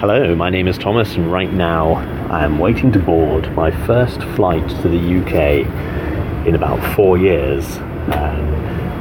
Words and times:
Hello, 0.00 0.32
my 0.36 0.48
name 0.48 0.68
is 0.68 0.78
Thomas, 0.78 1.16
and 1.16 1.32
right 1.32 1.52
now 1.52 1.94
I 2.30 2.44
am 2.44 2.60
waiting 2.60 2.92
to 2.92 3.00
board 3.00 3.52
my 3.56 3.72
first 3.84 4.22
flight 4.36 4.68
to 4.82 4.88
the 4.88 4.96
UK 4.96 6.46
in 6.46 6.54
about 6.54 6.78
four 6.94 7.18
years. 7.18 7.78
Um, 7.78 8.54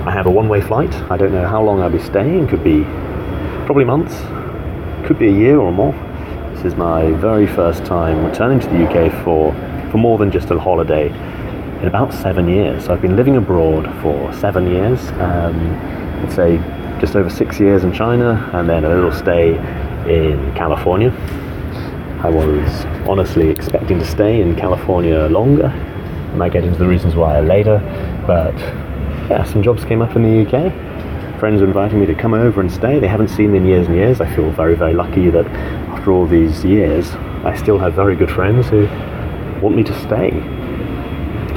I 0.07 0.11
have 0.11 0.25
a 0.25 0.31
one 0.31 0.49
way 0.49 0.59
flight. 0.59 0.91
I 1.11 1.15
don't 1.15 1.31
know 1.31 1.47
how 1.47 1.61
long 1.61 1.83
I'll 1.83 1.91
be 1.91 1.99
staying, 1.99 2.47
could 2.47 2.63
be 2.63 2.81
probably 3.67 3.83
months, 3.83 4.15
could 5.05 5.19
be 5.19 5.27
a 5.27 5.31
year 5.31 5.59
or 5.59 5.71
more. 5.71 5.93
This 6.55 6.65
is 6.65 6.75
my 6.75 7.11
very 7.11 7.45
first 7.45 7.85
time 7.85 8.25
returning 8.25 8.59
to 8.59 8.67
the 8.67 8.87
UK 8.87 9.23
for, 9.23 9.53
for 9.91 9.99
more 9.99 10.17
than 10.17 10.31
just 10.31 10.49
a 10.49 10.59
holiday 10.59 11.09
in 11.09 11.85
about 11.85 12.11
seven 12.11 12.49
years. 12.49 12.85
So 12.85 12.93
I've 12.95 13.03
been 13.03 13.15
living 13.15 13.37
abroad 13.37 13.85
for 14.01 14.33
seven 14.33 14.65
years. 14.65 14.99
Um, 15.21 15.75
I'd 16.25 16.33
say 16.33 16.57
just 16.99 17.15
over 17.15 17.29
six 17.29 17.59
years 17.59 17.83
in 17.83 17.93
China, 17.93 18.49
and 18.55 18.67
then 18.67 18.83
a 18.83 18.89
little 18.89 19.11
stay 19.11 19.59
in 20.07 20.53
California. 20.55 21.11
I 22.23 22.29
was 22.29 22.85
honestly 23.07 23.49
expecting 23.49 23.99
to 23.99 24.05
stay 24.05 24.41
in 24.41 24.55
California 24.55 25.27
longer. 25.27 25.67
I 25.67 26.35
might 26.35 26.53
get 26.53 26.63
into 26.63 26.79
the 26.79 26.87
reasons 26.87 27.15
why 27.15 27.39
later, 27.39 27.79
but 28.25 28.55
yeah, 29.29 29.43
some 29.43 29.61
jobs 29.61 29.85
came 29.85 30.01
up 30.01 30.15
in 30.15 30.23
the 30.23 30.45
UK. 30.45 31.39
Friends 31.39 31.61
were 31.61 31.67
inviting 31.67 31.99
me 31.99 32.05
to 32.07 32.15
come 32.15 32.33
over 32.33 32.61
and 32.61 32.71
stay. 32.71 32.99
They 32.99 33.07
haven't 33.07 33.27
seen 33.27 33.51
me 33.51 33.59
in 33.59 33.65
years 33.65 33.87
and 33.87 33.95
years. 33.95 34.19
I 34.21 34.35
feel 34.35 34.49
very, 34.51 34.75
very 34.75 34.93
lucky 34.93 35.29
that 35.29 35.45
after 35.45 36.11
all 36.11 36.25
these 36.25 36.65
years, 36.65 37.11
I 37.43 37.55
still 37.55 37.77
have 37.77 37.93
very 37.93 38.15
good 38.15 38.31
friends 38.31 38.69
who 38.69 38.87
want 39.61 39.75
me 39.75 39.83
to 39.83 39.93
stay. 40.01 40.31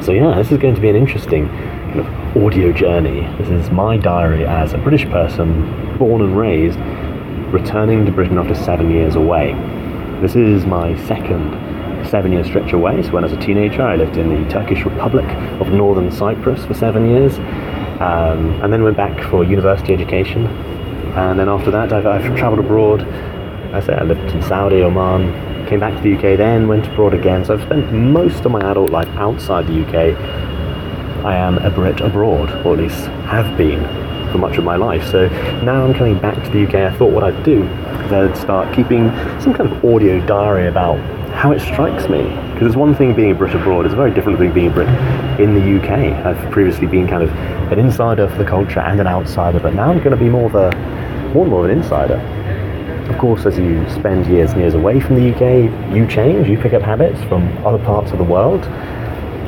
So 0.03 0.13
yeah, 0.13 0.35
this 0.37 0.51
is 0.53 0.59
going 0.59 0.75
to 0.75 0.81
be 0.81 0.89
an 0.89 0.97
interesting 0.97 1.49
kind 1.49 2.01
of 2.01 2.37
audio 2.37 2.73
journey. 2.73 3.23
This 3.39 3.49
is 3.49 3.71
my 3.71 3.97
diary 3.97 4.45
as 4.45 4.73
a 4.73 4.79
British 4.79 5.07
person, 5.07 5.97
born 5.99 6.23
and 6.23 6.37
raised, 6.37 6.79
returning 7.53 8.05
to 8.07 8.13
Britain 8.13 8.39
after 8.39 8.55
seven 8.55 8.91
years 8.91 9.15
away. 9.15 9.53
This 10.21 10.37
is 10.37 10.67
my 10.67 10.97
second 11.07 11.51
seven 12.09 12.33
year 12.33 12.45
stretch 12.45 12.73
away. 12.73 13.03
So 13.03 13.11
when 13.11 13.25
I 13.25 13.29
was 13.29 13.37
a 13.37 13.41
teenager, 13.41 13.83
I 13.83 13.97
lived 13.97 14.17
in 14.17 14.29
the 14.29 14.51
Turkish 14.51 14.85
Republic 14.85 15.27
of 15.61 15.69
Northern 15.69 16.11
Cyprus 16.11 16.65
for 16.65 16.75
seven 16.75 17.11
years, 17.11 17.39
um, 18.01 18.61
and 18.63 18.73
then 18.73 18.83
went 18.83 18.97
back 18.97 19.29
for 19.31 19.45
university 19.45 19.93
education. 19.93 20.47
And 21.17 21.39
then 21.39 21.49
after 21.49 21.71
that, 21.71 21.93
I've, 21.93 22.07
I've 22.07 22.37
travelled 22.37 22.61
abroad. 22.61 23.03
I 23.73 23.81
say 23.81 23.95
I 23.95 24.03
lived 24.03 24.31
in 24.35 24.43
Saudi, 24.43 24.83
Oman, 24.83 25.67
came 25.69 25.81
back 25.81 25.95
to 25.95 26.03
the 26.03 26.15
UK, 26.15 26.37
then 26.37 26.67
went 26.67 26.87
abroad 26.87 27.15
again. 27.15 27.45
So 27.45 27.55
I've 27.55 27.63
spent 27.63 27.93
most 27.93 28.45
of 28.45 28.51
my 28.51 28.61
adult 28.71 28.91
life 28.91 29.09
outside 29.11 29.67
the 29.67 29.85
UK. 29.85 30.50
I 31.25 31.37
am 31.37 31.59
a 31.59 31.71
Brit 31.71 32.01
abroad, 32.01 32.51
or 32.65 32.75
at 32.75 32.79
least 32.79 33.07
have 33.27 33.57
been 33.57 33.83
for 34.33 34.39
much 34.39 34.57
of 34.57 34.65
my 34.65 34.77
life. 34.77 35.07
So 35.11 35.29
now 35.63 35.85
I'm 35.85 35.95
coming 35.95 36.19
back 36.19 36.43
to 36.45 36.51
the 36.51 36.67
UK. 36.67 36.93
I 36.93 36.97
thought 36.97 37.13
what 37.13 37.25
I'd 37.25 37.43
do 37.43 37.63
is 37.65 38.13
I'd 38.13 38.37
start 38.37 38.75
keeping 38.75 39.11
some 39.41 39.53
kind 39.53 39.71
of 39.71 39.85
audio 39.85 40.25
diary 40.27 40.69
about 40.69 40.99
how 41.35 41.53
it 41.53 41.61
strikes 41.61 42.09
me. 42.09 42.23
Because 42.53 42.69
it's 42.69 42.77
one 42.77 42.95
thing 42.95 43.15
being 43.15 43.33
a 43.33 43.35
Brit 43.35 43.55
abroad, 43.55 43.87
it's 43.87 43.93
a 43.93 43.97
very 43.97 44.13
different 44.13 44.39
thing 44.39 44.53
being 44.53 44.69
a 44.69 44.71
Brit 44.71 44.89
in 45.41 45.55
the 45.55 45.81
UK. 45.81 46.25
I've 46.25 46.51
previously 46.51 46.87
been 46.87 47.07
kind 47.09 47.23
of 47.23 47.31
an 47.73 47.79
insider 47.79 48.29
for 48.29 48.37
the 48.37 48.45
culture 48.45 48.81
and 48.81 49.01
an 49.01 49.07
outsider, 49.07 49.61
but 49.61 49.75
now 49.75 49.91
I'm 49.91 49.99
going 49.99 50.11
to 50.11 50.17
be 50.17 50.29
more 50.29 50.47
of 50.47 50.55
a 50.55 50.71
more 51.35 51.45
and 51.45 51.51
more 51.51 51.65
of 51.65 51.71
an 51.71 51.79
insider. 51.79 52.17
Of 53.11 53.19
course, 53.19 53.47
as 53.47 53.59
you 53.59 53.89
spend 53.91 54.27
years 54.27 54.53
and 54.53 54.61
years 54.61 54.75
away 54.75 55.01
from 55.01 55.17
the 55.17 55.35
UK, 55.35 55.95
you 55.95 56.07
change, 56.07 56.49
you 56.49 56.59
pick 56.59 56.73
up 56.73 56.83
habits 56.83 57.21
from 57.25 57.49
other 57.67 57.83
parts 57.85 58.13
of 58.13 58.19
the 58.19 58.25
world. 58.25 58.63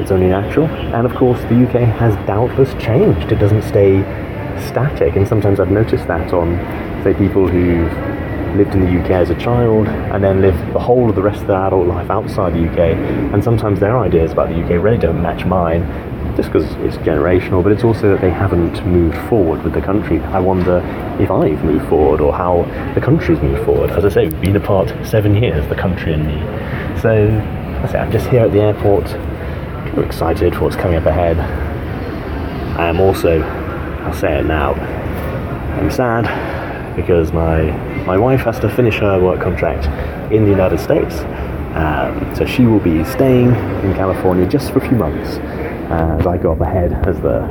It's 0.01 0.11
only 0.11 0.29
natural. 0.29 0.67
And 0.67 1.07
of 1.07 1.15
course, 1.15 1.41
the 1.43 1.67
UK 1.67 1.89
has 1.98 2.15
doubtless 2.27 2.73
changed. 2.83 3.31
It 3.33 3.37
doesn't 3.37 3.62
stay 3.62 4.03
static, 4.69 5.17
and 5.17 5.27
sometimes 5.27 5.61
I've 5.61 5.71
noticed 5.71 6.07
that 6.09 6.33
on, 6.33 6.57
say, 7.03 7.15
people 7.15 7.48
who've 7.48 7.93
lived 8.57 8.75
in 8.75 8.81
the 8.81 9.01
UK 9.01 9.11
as 9.13 9.31
a 9.31 9.35
child 9.37 9.89
and 9.89 10.23
then 10.23 10.41
lived 10.41 10.75
the 10.75 10.79
whole 10.79 11.09
of 11.09 11.17
the 11.17 11.23
rest 11.23 11.41
of 11.41 11.47
their 11.47 11.57
adult 11.57 11.87
life 11.87 12.11
outside 12.11 12.53
the 12.53 12.69
UK, 12.70 12.97
and 13.33 13.43
sometimes 13.43 13.81
their 13.81 13.98
ideas 13.98 14.33
about 14.33 14.51
the 14.51 14.63
UK 14.63 14.83
really 14.83 14.98
don't 14.98 15.23
match 15.23 15.45
mine, 15.47 15.83
just 16.37 16.53
because 16.53 16.70
it's 16.77 16.97
generational, 16.98 17.63
but 17.63 17.73
it's 17.73 17.85
also 17.85 18.11
that 18.11 18.20
they 18.20 18.31
haven't 18.31 18.85
moved 18.86 19.17
forward 19.29 19.63
with 19.63 19.73
the 19.73 19.81
country. 19.81 20.20
I 20.20 20.41
wonder 20.41 20.79
if 21.20 21.31
I've 21.31 21.64
moved 21.64 21.89
forward 21.89 22.20
or 22.20 22.33
how 22.33 22.63
the 22.95 23.01
country's 23.01 23.41
moved 23.41 23.64
forward. 23.64 23.91
As 23.91 24.05
I 24.05 24.08
say, 24.08 24.29
we've 24.29 24.41
been 24.41 24.57
apart 24.57 24.92
seven 25.07 25.35
years, 25.35 25.67
the 25.69 25.75
country 25.75 26.13
and 26.14 26.27
me. 26.27 26.39
So, 27.01 27.29
I 27.83 27.89
say, 27.91 27.98
I'm 27.98 28.13
just 28.13 28.29
here 28.29 28.42
at 28.42 28.52
the 28.52 28.61
airport, 28.61 29.07
of 29.92 30.05
excited 30.05 30.55
for 30.55 30.63
what's 30.64 30.77
coming 30.77 30.97
up 30.97 31.07
ahead. 31.07 31.39
I 32.79 32.89
am 32.89 33.01
also 33.01 33.41
I'll 34.03 34.13
say 34.13 34.39
it 34.39 34.47
now. 34.47 34.75
I'm 35.79 35.91
sad 35.91 36.97
because 36.97 37.33
my 37.33 37.70
my 38.05 38.19
wife 38.19 38.41
has 38.41 38.58
to 38.61 38.69
finish 38.69 38.97
her 38.97 39.20
work 39.20 39.41
contract 39.41 39.86
in 40.33 40.45
the 40.45 40.51
United 40.51 40.81
States, 40.81 41.20
um, 41.77 42.35
so 42.35 42.45
she 42.45 42.67
will 42.67 42.81
be 42.81 43.05
staying 43.05 43.55
in 43.85 43.95
California 43.95 44.47
just 44.47 44.73
for 44.73 44.79
a 44.79 44.89
few 44.89 44.97
months 44.97 45.39
uh, 45.92 46.17
as 46.19 46.27
I 46.27 46.36
go 46.36 46.52
up 46.52 46.61
ahead 46.61 46.92
as 47.07 47.20
the 47.20 47.42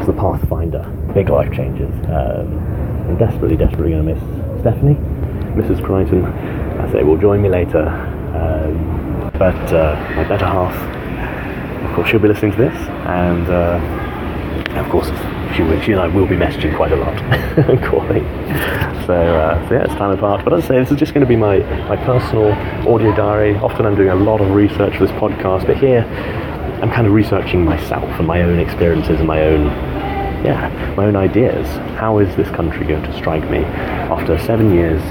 as 0.00 0.06
the 0.06 0.12
pathfinder. 0.12 0.82
Big 1.14 1.28
life 1.28 1.52
changes. 1.52 1.90
Um, 2.06 2.58
I'm 3.08 3.16
desperately, 3.18 3.56
desperately 3.56 3.90
going 3.90 4.06
to 4.06 4.14
miss 4.14 4.60
Stephanie, 4.60 4.94
Mrs. 5.54 5.84
Crichton. 5.84 6.24
I 6.24 6.90
say 6.92 7.02
will 7.02 7.18
join 7.18 7.42
me 7.42 7.48
later, 7.48 7.88
um, 7.88 9.30
but 9.38 9.72
uh, 9.72 9.94
my 10.16 10.24
better 10.24 10.46
half, 10.46 10.74
of 11.82 11.94
course, 11.94 12.08
she'll 12.10 12.20
be 12.20 12.28
listening 12.28 12.52
to 12.52 12.58
this, 12.58 12.76
and 13.06 13.48
uh, 13.48 14.80
of 14.80 14.88
course 14.90 15.08
she, 15.54 15.84
she 15.84 15.92
and 15.92 16.00
I 16.00 16.06
will 16.06 16.26
be 16.26 16.36
messaging 16.36 16.74
quite 16.76 16.92
a 16.92 16.96
lot 16.96 17.14
and 17.68 17.82
calling. 17.82 18.24
So, 19.06 19.14
uh, 19.14 19.68
so 19.68 19.74
yeah, 19.74 19.84
it's 19.84 19.94
time 19.94 20.10
apart. 20.10 20.44
But 20.44 20.54
as 20.54 20.64
I 20.64 20.68
say, 20.68 20.78
this 20.78 20.90
is 20.90 20.98
just 20.98 21.12
going 21.14 21.22
to 21.22 21.28
be 21.28 21.36
my, 21.36 21.58
my 21.88 21.96
personal 21.96 22.52
audio 22.88 23.14
diary. 23.14 23.56
Often 23.56 23.86
I'm 23.86 23.96
doing 23.96 24.10
a 24.10 24.14
lot 24.14 24.40
of 24.40 24.50
research 24.50 24.96
for 24.96 25.06
this 25.06 25.16
podcast, 25.16 25.66
but 25.66 25.76
here 25.76 26.04
I'm 26.82 26.90
kind 26.90 27.06
of 27.06 27.12
researching 27.12 27.64
myself 27.64 28.04
and 28.18 28.26
my 28.26 28.42
own 28.42 28.58
experiences 28.58 29.18
and 29.18 29.26
my 29.26 29.42
own, 29.42 29.66
yeah, 30.44 30.94
my 30.96 31.06
own 31.06 31.16
ideas. 31.16 31.66
How 31.98 32.18
is 32.18 32.34
this 32.36 32.48
country 32.50 32.86
going 32.86 33.02
to 33.02 33.16
strike 33.16 33.48
me 33.50 33.58
after 33.58 34.38
seven 34.38 34.72
years 34.72 35.02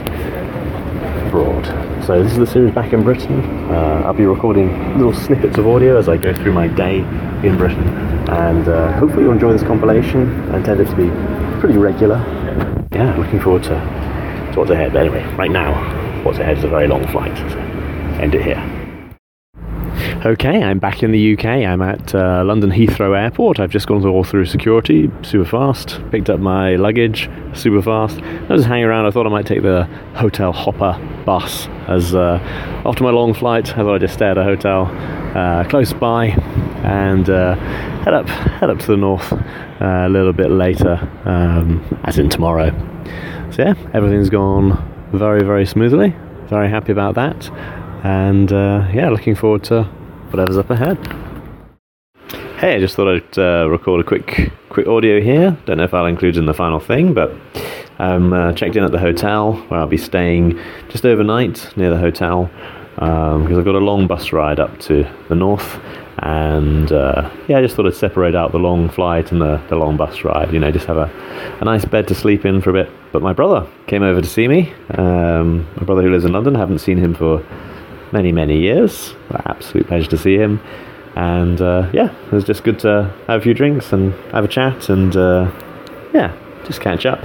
abroad? 1.30 1.66
So 2.06 2.22
this 2.24 2.32
is 2.32 2.40
the 2.40 2.48
series 2.48 2.74
back 2.74 2.92
in 2.92 3.04
Britain. 3.04 3.44
Uh, 3.70 4.02
I'll 4.06 4.14
be 4.14 4.26
recording 4.26 4.98
little 4.98 5.14
snippets 5.14 5.58
of 5.60 5.68
audio 5.68 5.98
as 5.98 6.10
I 6.10 6.18
go 6.18 6.34
through 6.34 6.54
my 6.54 6.68
day 6.68 7.00
in 7.48 7.56
Britain, 7.56 7.88
and 8.30 8.68
uh, 8.68 8.92
hopefully 8.94 9.24
you'll 9.24 9.34
enjoy 9.34 9.54
this 9.54 9.62
compilation. 9.62 10.52
I 10.52 10.58
intend 10.58 10.82
it 10.82 10.86
to 10.86 10.96
be 10.96 11.10
pretty 11.60 11.78
regular. 11.78 12.18
Yeah, 12.92 13.16
looking 13.16 13.40
forward 13.40 13.64
to, 13.64 13.70
to 13.70 14.54
what's 14.56 14.72
ahead. 14.72 14.94
But 14.94 15.02
anyway, 15.02 15.24
right 15.36 15.52
now, 15.52 16.24
what's 16.24 16.40
ahead 16.40 16.58
is 16.58 16.64
a 16.64 16.68
very 16.68 16.88
long 16.88 17.06
flight. 17.08 17.38
So 17.38 17.60
end 18.20 18.34
it 18.34 18.44
here. 18.44 18.79
Okay, 20.26 20.62
I'm 20.62 20.80
back 20.80 21.02
in 21.02 21.12
the 21.12 21.34
UK. 21.34 21.46
I'm 21.46 21.82
at 21.82 22.14
uh, 22.14 22.44
London 22.44 22.72
Heathrow 22.72 23.18
Airport. 23.18 23.58
I've 23.58 23.70
just 23.70 23.88
gone 23.88 24.06
all 24.06 24.26
through 24.26 24.48
security 24.48 25.10
super 25.22 25.50
fast, 25.50 26.02
picked 26.12 26.30
up 26.30 26.42
my 26.42 26.76
luggage 26.76 27.30
super 27.54 27.82
fast. 27.82 28.20
I 28.20 28.48
was 28.48 28.60
just 28.60 28.68
hanging 28.68 28.84
around. 28.84 29.06
I 29.06 29.12
thought 29.12 29.26
I 29.26 29.30
might 29.30 29.46
take 29.46 29.62
the 29.62 29.86
hotel 30.16 30.52
hopper 30.52 31.00
bus 31.26 31.70
as 31.88 32.14
uh, 32.14 32.38
after 32.86 33.02
my 33.06 33.12
long 33.12 33.34
flight, 33.34 33.72
I 33.72 33.76
thought 33.78 33.96
I'd 33.96 34.02
just 34.02 34.16
stay 34.16 34.28
at 34.28 34.38
a 34.38 34.44
hotel 34.44 34.88
uh, 35.38 35.64
close 35.70 35.94
by 35.94 36.28
and 36.84 37.30
uh, 37.30 37.56
head 38.04 38.14
up 38.14 38.28
head 38.28 38.70
up 38.70 38.80
to 38.80 38.88
the 38.88 38.98
north 38.98 39.32
uh, 39.32 39.40
a 39.80 40.10
little 40.10 40.34
bit 40.34 40.52
later, 40.52 40.96
um, 41.24 41.82
as 42.04 42.20
in 42.20 42.28
tomorrow. 42.28 42.72
So 43.52 43.64
yeah, 43.64 43.74
everything's 43.94 44.30
gone 44.30 45.10
very 45.14 45.44
very 45.46 45.66
smoothly. 45.66 46.14
Very 46.48 46.70
happy 46.70 46.92
about 46.92 47.16
that, 47.16 47.50
and 48.04 48.52
uh, 48.52 48.86
yeah, 48.94 49.10
looking 49.10 49.34
forward 49.34 49.64
to 49.66 49.90
whatever's 50.32 50.58
up 50.58 50.70
ahead. 50.70 50.98
Hey, 52.60 52.76
I 52.76 52.80
just 52.80 52.96
thought 52.96 53.08
I'd 53.08 53.40
uh, 53.40 53.70
record 53.70 54.02
a 54.02 54.04
quick 54.04 54.52
quick 54.70 54.88
audio 54.88 55.22
here. 55.22 55.58
Don't 55.66 55.78
know 55.78 55.84
if 55.84 55.94
I'll 55.94 56.06
include 56.06 56.38
in 56.38 56.46
the 56.46 56.54
final 56.54 56.80
thing, 56.80 57.14
but 57.14 57.34
I'm 58.00 58.34
uh, 58.34 58.54
checked 58.54 58.76
in 58.76 58.84
at 58.84 58.92
the 58.92 59.00
hotel 59.00 59.54
where 59.70 59.80
I'll 59.80 59.88
be 59.88 59.98
staying 59.98 60.60
just 60.90 61.06
overnight 61.06 61.76
near 61.76 61.90
the 61.90 61.98
hotel 61.98 62.50
um, 62.98 63.44
because 63.44 63.58
I've 63.58 63.66
got 63.66 63.76
a 63.76 63.80
long 63.80 64.08
bus 64.08 64.32
ride 64.32 64.60
up 64.60 64.78
to 64.82 65.06
the 65.30 65.36
north. 65.36 65.80
And 66.22 66.92
uh, 66.92 67.30
yeah, 67.48 67.60
I 67.60 67.62
just 67.62 67.76
thought 67.76 67.88
I'd 67.88 67.96
separate 67.96 68.36
out 68.36 68.52
the 68.52 68.60
long 68.60 68.90
flight 68.90 69.32
and 69.32 69.42
the, 69.42 69.62
the 69.70 69.78
long 69.78 69.96
bus 69.96 70.24
ride. 70.24 70.52
You 70.54 70.60
know, 70.60 70.70
just 70.70 70.86
have 70.88 70.98
a, 70.98 71.10
a 71.62 71.66
nice 71.66 71.86
bed 71.86 72.08
to 72.10 72.16
sleep 72.16 72.46
in 72.46 72.62
for 72.62 72.72
a 72.72 72.74
bit. 72.74 72.92
But 73.14 73.22
my 73.22 73.32
brother 73.32 73.70
came 73.88 74.04
over 74.04 74.22
to 74.22 74.28
see 74.28 74.48
me. 74.48 74.74
Um, 74.96 75.66
my 75.78 75.84
brother 75.84 76.02
who 76.02 76.12
lives 76.12 76.26
in 76.26 76.34
London, 76.34 76.56
haven't 76.56 76.80
seen 76.80 76.98
him 76.98 77.14
for 77.14 77.42
many, 78.12 78.32
many 78.32 78.60
years. 78.60 79.14
Absolute 79.46 79.88
pleasure 79.88 80.10
to 80.10 80.18
see 80.18 80.38
him. 80.38 80.62
And 81.16 81.60
uh, 81.62 81.90
yeah, 81.94 82.14
it 82.26 82.32
was 82.32 82.44
just 82.44 82.64
good 82.64 82.80
to 82.80 83.14
have 83.28 83.42
a 83.42 83.44
few 83.44 83.54
drinks 83.54 83.92
and 83.94 84.14
have 84.32 84.46
a 84.46 84.48
chat 84.48 84.90
and 84.90 85.16
uh, 85.16 85.52
yeah, 86.14 86.36
just 86.66 86.82
catch 86.82 87.06
up. 87.06 87.24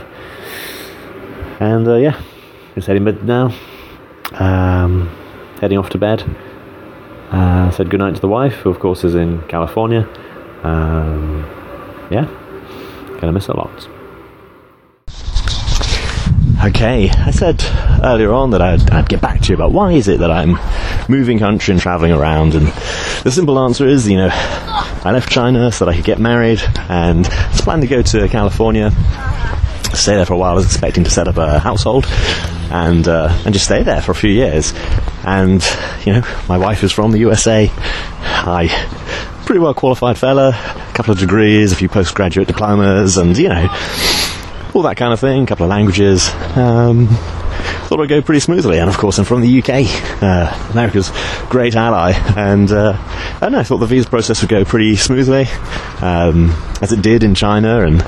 And 1.60 1.86
uh, 1.86 1.96
yeah, 1.96 2.20
it's 2.76 2.86
heading 2.86 3.04
bed 3.04 3.24
now. 3.24 3.54
Um, 4.32 5.08
heading 5.60 5.78
off 5.78 5.90
to 5.90 5.98
bed. 5.98 6.24
Uh, 7.30 7.70
said 7.70 7.90
goodnight 7.90 8.14
to 8.14 8.20
the 8.20 8.28
wife, 8.28 8.54
who 8.54 8.70
of 8.70 8.78
course 8.78 9.04
is 9.04 9.14
in 9.14 9.40
California. 9.48 10.08
Um, 10.62 11.44
yeah, 12.10 12.26
gonna 13.20 13.32
miss 13.32 13.48
a 13.48 13.56
lot. 13.56 13.88
Okay, 16.64 17.10
I 17.10 17.30
said 17.30 17.62
earlier 18.02 18.32
on 18.32 18.52
that 18.52 18.62
I'd, 18.62 18.90
I'd, 18.90 19.06
get 19.06 19.20
back 19.20 19.42
to 19.42 19.48
you 19.50 19.54
about 19.54 19.72
why 19.72 19.92
is 19.92 20.08
it 20.08 20.20
that 20.20 20.30
I'm 20.30 20.58
moving 21.10 21.38
country 21.38 21.72
and 21.72 21.80
traveling 21.80 22.10
around, 22.10 22.54
and 22.54 22.68
the 23.22 23.30
simple 23.30 23.58
answer 23.58 23.86
is, 23.86 24.08
you 24.08 24.16
know, 24.16 24.30
I 24.32 25.10
left 25.12 25.30
China 25.30 25.70
so 25.70 25.84
that 25.84 25.92
I 25.92 25.96
could 25.96 26.06
get 26.06 26.18
married, 26.18 26.62
and 26.88 27.26
I 27.26 27.48
was 27.50 27.60
to 27.60 27.86
go 27.86 28.00
to 28.00 28.28
California, 28.28 28.92
stay 29.92 30.14
there 30.14 30.24
for 30.24 30.32
a 30.32 30.38
while. 30.38 30.52
I 30.52 30.54
was 30.54 30.64
expecting 30.64 31.04
to 31.04 31.10
set 31.10 31.28
up 31.28 31.36
a 31.36 31.58
household 31.58 32.06
and 32.70 33.06
uh, 33.06 33.28
and 33.44 33.52
just 33.52 33.66
stay 33.66 33.82
there 33.82 34.00
for 34.00 34.12
a 34.12 34.14
few 34.14 34.30
years. 34.30 34.72
And 35.22 35.62
you 36.06 36.14
know, 36.14 36.22
my 36.48 36.56
wife 36.56 36.82
is 36.82 36.92
from 36.92 37.12
the 37.12 37.18
USA. 37.18 37.70
I 38.22 38.68
pretty 39.44 39.58
well 39.58 39.74
qualified 39.74 40.16
fella, 40.16 40.48
a 40.50 40.94
couple 40.94 41.12
of 41.12 41.18
degrees, 41.18 41.72
a 41.72 41.76
few 41.76 41.90
postgraduate 41.90 42.48
diplomas, 42.48 43.18
and 43.18 43.36
you 43.36 43.50
know, 43.50 43.68
all 44.74 44.82
that 44.82 44.96
kind 44.96 45.12
of 45.12 45.20
thing, 45.20 45.44
a 45.44 45.46
couple 45.46 45.64
of 45.64 45.70
languages. 45.70 46.28
Um, 46.56 47.08
thought 47.84 47.96
it 47.96 48.00
would 48.00 48.08
go 48.08 48.22
pretty 48.22 48.40
smoothly. 48.40 48.78
And 48.78 48.88
of 48.88 48.96
course, 48.96 49.18
I'm 49.18 49.24
from 49.24 49.40
the 49.40 49.62
UK, 49.62 50.22
uh, 50.22 50.70
America's 50.72 51.12
great 51.48 51.76
ally, 51.76 52.12
and 52.36 52.70
uh, 52.72 52.94
I 53.40 53.54
I 53.54 53.62
thought 53.62 53.78
the 53.78 53.86
visa 53.86 54.08
process 54.08 54.40
would 54.40 54.50
go 54.50 54.64
pretty 54.64 54.96
smoothly, 54.96 55.46
um, 56.00 56.50
as 56.80 56.92
it 56.92 57.02
did 57.02 57.22
in 57.22 57.34
China 57.34 57.84
and 57.84 58.02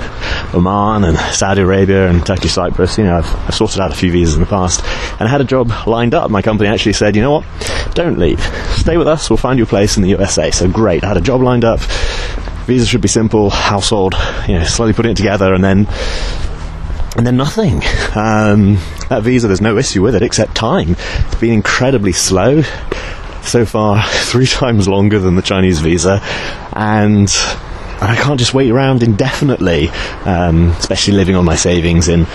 Oman 0.53 1.03
and 1.05 1.17
Saudi 1.33 1.61
Arabia 1.61 2.09
and 2.09 2.25
Turkey, 2.25 2.49
Cyprus. 2.49 2.97
You 2.97 3.05
know, 3.05 3.17
I've, 3.19 3.35
I've 3.47 3.55
sorted 3.55 3.79
out 3.79 3.91
a 3.91 3.95
few 3.95 4.11
visas 4.11 4.35
in 4.35 4.41
the 4.41 4.47
past, 4.47 4.83
and 5.19 5.21
I 5.21 5.27
had 5.27 5.41
a 5.41 5.45
job 5.45 5.71
lined 5.87 6.13
up. 6.13 6.29
My 6.31 6.41
company 6.41 6.69
actually 6.69 6.93
said, 6.93 7.15
you 7.15 7.21
know 7.21 7.31
what, 7.31 7.45
don't 7.93 8.17
leave, 8.17 8.41
stay 8.75 8.97
with 8.97 9.07
us. 9.07 9.29
We'll 9.29 9.37
find 9.37 9.57
you 9.57 9.63
a 9.63 9.67
place 9.67 9.95
in 9.95 10.03
the 10.03 10.09
USA. 10.09 10.51
So 10.51 10.67
great, 10.67 11.03
I 11.03 11.07
had 11.07 11.17
a 11.17 11.21
job 11.21 11.41
lined 11.41 11.63
up. 11.63 11.79
Visa 12.65 12.85
should 12.85 13.01
be 13.01 13.07
simple, 13.07 13.49
household, 13.49 14.15
you 14.49 14.55
know, 14.55 14.63
slowly 14.65 14.91
putting 14.91 15.11
it 15.11 15.17
together, 15.17 15.53
and 15.53 15.63
then 15.63 15.87
and 17.17 17.25
then 17.25 17.35
nothing. 17.35 17.81
Um, 18.15 18.75
that 19.09 19.21
visa, 19.23 19.47
there's 19.47 19.61
no 19.61 19.77
issue 19.77 20.03
with 20.03 20.15
it 20.15 20.21
except 20.21 20.55
time. 20.55 20.91
It's 20.91 21.35
been 21.35 21.53
incredibly 21.53 22.13
slow. 22.13 22.61
So 23.41 23.65
far, 23.65 24.03
three 24.07 24.45
times 24.45 24.87
longer 24.87 25.19
than 25.19 25.35
the 25.35 25.41
Chinese 25.41 25.79
visa, 25.79 26.19
and 26.73 27.29
I 27.99 28.15
can't 28.15 28.37
just 28.37 28.53
wait 28.53 28.69
around 28.69 29.01
indefinitely, 29.01 29.89
um, 30.25 30.69
especially 30.71 31.15
living 31.15 31.35
on 31.35 31.45
my 31.45 31.55
savings 31.55 32.07
in 32.07 32.27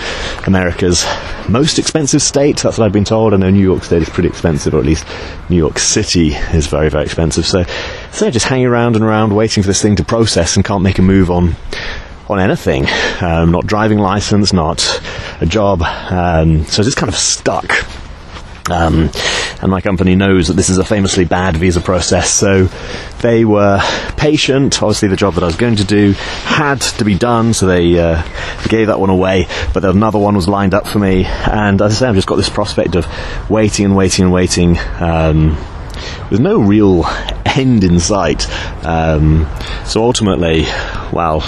America's 0.45 1.05
most 1.47 1.79
expensive 1.79 2.21
state. 2.21 2.57
That's 2.57 2.77
what 2.77 2.85
I've 2.85 2.91
been 2.91 3.05
told. 3.05 3.33
I 3.33 3.37
know 3.37 3.49
New 3.49 3.61
York 3.61 3.83
State 3.83 4.01
is 4.01 4.09
pretty 4.09 4.27
expensive, 4.27 4.73
or 4.73 4.79
at 4.79 4.85
least 4.85 5.05
New 5.49 5.55
York 5.55 5.79
City 5.79 6.33
is 6.33 6.67
very, 6.67 6.89
very 6.89 7.05
expensive. 7.05 7.45
So, 7.45 7.63
so 8.11 8.29
just 8.29 8.47
hanging 8.47 8.65
around 8.65 8.97
and 8.97 9.05
around 9.05 9.33
waiting 9.33 9.63
for 9.63 9.67
this 9.67 9.81
thing 9.81 9.95
to 9.97 10.03
process 10.03 10.57
and 10.57 10.65
can't 10.65 10.83
make 10.83 10.99
a 10.99 11.03
move 11.03 11.31
on 11.31 11.55
on 12.33 12.39
anything. 12.39 12.85
Um, 13.21 13.51
not 13.51 13.65
driving 13.65 13.99
license, 13.99 14.51
not 14.53 15.01
a 15.39 15.45
job. 15.45 15.81
Um, 15.81 16.65
so 16.65 16.83
just 16.83 16.97
kind 16.97 17.09
of 17.09 17.15
stuck. 17.15 17.71
Um, 18.69 19.11
and 19.61 19.69
my 19.69 19.81
company 19.81 20.15
knows 20.15 20.47
that 20.47 20.53
this 20.53 20.69
is 20.69 20.77
a 20.77 20.85
famously 20.85 21.25
bad 21.25 21.57
visa 21.57 21.81
process, 21.81 22.29
so 22.29 22.65
they 23.21 23.43
were 23.43 23.79
patient. 24.17 24.81
Obviously, 24.81 25.09
the 25.09 25.17
job 25.17 25.33
that 25.35 25.43
I 25.43 25.47
was 25.47 25.57
going 25.57 25.75
to 25.77 25.83
do 25.83 26.13
had 26.13 26.79
to 26.81 27.05
be 27.05 27.15
done, 27.15 27.53
so 27.53 27.67
they, 27.67 27.99
uh, 27.99 28.21
gave 28.69 28.87
that 28.87 28.99
one 28.99 29.09
away. 29.09 29.47
But 29.73 29.83
another 29.83 30.19
one 30.19 30.35
was 30.35 30.47
lined 30.47 30.73
up 30.73 30.87
for 30.87 30.99
me, 30.99 31.25
and 31.25 31.81
as 31.81 31.93
I 31.93 31.95
say, 31.95 32.07
I've 32.07 32.15
just 32.15 32.27
got 32.27 32.37
this 32.37 32.49
prospect 32.49 32.95
of 32.95 33.05
waiting 33.49 33.85
and 33.85 33.95
waiting 33.95 34.25
and 34.25 34.33
waiting. 34.33 34.77
Um, 34.99 35.57
there's 36.29 36.39
no 36.39 36.59
real 36.59 37.05
end 37.45 37.83
in 37.83 37.99
sight. 37.99 38.49
Um, 38.85 39.47
so 39.85 40.03
ultimately, 40.03 40.63
well, 41.11 41.41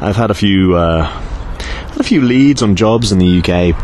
I've 0.00 0.16
had 0.16 0.30
a 0.30 0.34
few 0.34 0.76
uh, 0.76 1.04
had 1.04 2.00
a 2.00 2.04
few 2.04 2.20
leads 2.20 2.62
on 2.62 2.76
jobs 2.76 3.12
in 3.12 3.18
the 3.18 3.38
UK. 3.38 3.74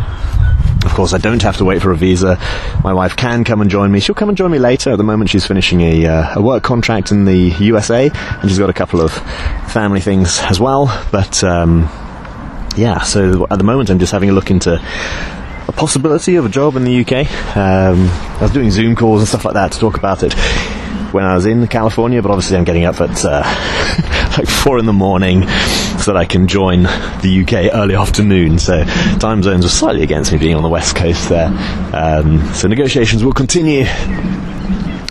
Of 0.84 0.92
course, 0.94 1.14
I 1.14 1.18
don't 1.18 1.40
have 1.42 1.56
to 1.58 1.64
wait 1.64 1.80
for 1.80 1.92
a 1.92 1.96
visa. 1.96 2.38
My 2.82 2.92
wife 2.92 3.16
can 3.16 3.44
come 3.44 3.60
and 3.60 3.70
join 3.70 3.92
me. 3.92 4.00
She'll 4.00 4.16
come 4.16 4.28
and 4.28 4.36
join 4.36 4.50
me 4.50 4.58
later. 4.58 4.90
At 4.90 4.98
the 4.98 5.04
moment, 5.04 5.30
she's 5.30 5.46
finishing 5.46 5.80
a, 5.80 6.06
uh, 6.06 6.40
a 6.40 6.42
work 6.42 6.64
contract 6.64 7.12
in 7.12 7.24
the 7.24 7.54
USA, 7.60 8.10
and 8.12 8.50
she's 8.50 8.58
got 8.58 8.68
a 8.68 8.74
couple 8.74 9.00
of 9.00 9.12
family 9.70 10.00
things 10.00 10.40
as 10.40 10.58
well. 10.58 10.86
But 11.12 11.42
um, 11.44 11.82
yeah, 12.76 13.00
so 13.02 13.46
at 13.50 13.58
the 13.58 13.64
moment, 13.64 13.90
I'm 13.90 14.00
just 14.00 14.12
having 14.12 14.28
a 14.28 14.32
look 14.32 14.50
into 14.50 14.80
a 15.68 15.72
possibility 15.72 16.36
of 16.36 16.44
a 16.44 16.48
job 16.48 16.76
in 16.76 16.84
the 16.84 17.00
UK. 17.00 17.56
Um, 17.56 18.08
I 18.08 18.38
was 18.42 18.52
doing 18.52 18.70
Zoom 18.70 18.96
calls 18.96 19.20
and 19.20 19.28
stuff 19.28 19.44
like 19.44 19.54
that 19.54 19.72
to 19.72 19.78
talk 19.78 19.96
about 19.96 20.22
it 20.22 20.34
when 21.12 21.24
I 21.24 21.34
was 21.34 21.46
in 21.46 21.66
California, 21.68 22.22
but 22.22 22.30
obviously 22.30 22.56
I'm 22.56 22.64
getting 22.64 22.84
up 22.84 23.00
at 23.00 23.24
uh, 23.24 23.42
like 24.38 24.48
four 24.48 24.78
in 24.78 24.86
the 24.86 24.92
morning 24.92 25.42
so 25.42 26.12
that 26.12 26.16
I 26.16 26.24
can 26.24 26.48
join 26.48 26.82
the 26.82 27.42
UK 27.42 27.74
early 27.74 27.94
afternoon. 27.94 28.58
So 28.58 28.84
time 29.18 29.42
zones 29.42 29.64
are 29.64 29.70
slightly 29.70 30.02
against 30.02 30.32
me 30.32 30.38
being 30.38 30.56
on 30.56 30.62
the 30.62 30.68
west 30.68 30.96
coast 30.96 31.28
there. 31.28 31.48
Um, 31.92 32.42
so 32.54 32.68
negotiations 32.68 33.24
will 33.24 33.32
continue. 33.32 33.84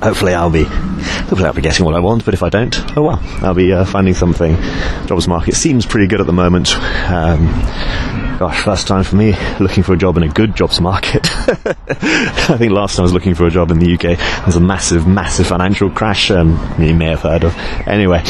Hopefully 0.01 0.33
I'll 0.33 0.49
be 0.49 0.63
hopefully 0.63 1.45
I'll 1.45 1.53
be 1.53 1.61
getting 1.61 1.85
what 1.85 1.95
I 1.95 1.99
want, 1.99 2.25
but 2.25 2.33
if 2.33 2.41
I 2.41 2.49
don't, 2.49 2.75
oh 2.97 3.03
well, 3.03 3.19
I'll 3.43 3.53
be 3.53 3.71
uh, 3.71 3.85
finding 3.85 4.15
something. 4.15 4.57
Jobs 5.05 5.27
market 5.27 5.55
seems 5.55 5.85
pretty 5.85 6.07
good 6.07 6.19
at 6.19 6.25
the 6.25 6.33
moment. 6.33 6.75
Um, 7.09 8.30
gosh, 8.41 8.63
first 8.63 8.87
time 8.87 9.03
for 9.03 9.15
me 9.15 9.35
looking 9.59 9.83
for 9.83 9.93
a 9.93 9.97
job 9.97 10.17
in 10.17 10.23
a 10.23 10.27
good 10.27 10.55
jobs 10.55 10.81
market. 10.81 11.21
I 11.31 12.57
think 12.57 12.71
last 12.71 12.95
time 12.95 13.03
I 13.03 13.05
was 13.05 13.13
looking 13.13 13.35
for 13.35 13.45
a 13.45 13.51
job 13.51 13.69
in 13.69 13.77
the 13.77 13.93
UK, 13.93 14.17
there 14.17 14.45
was 14.47 14.55
a 14.55 14.59
massive, 14.59 15.05
massive 15.05 15.45
financial 15.45 15.91
crash. 15.91 16.31
Um, 16.31 16.59
you 16.79 16.95
may 16.95 17.05
have 17.05 17.19
heard 17.19 17.43
of. 17.43 17.55
Anyway, 17.85 18.23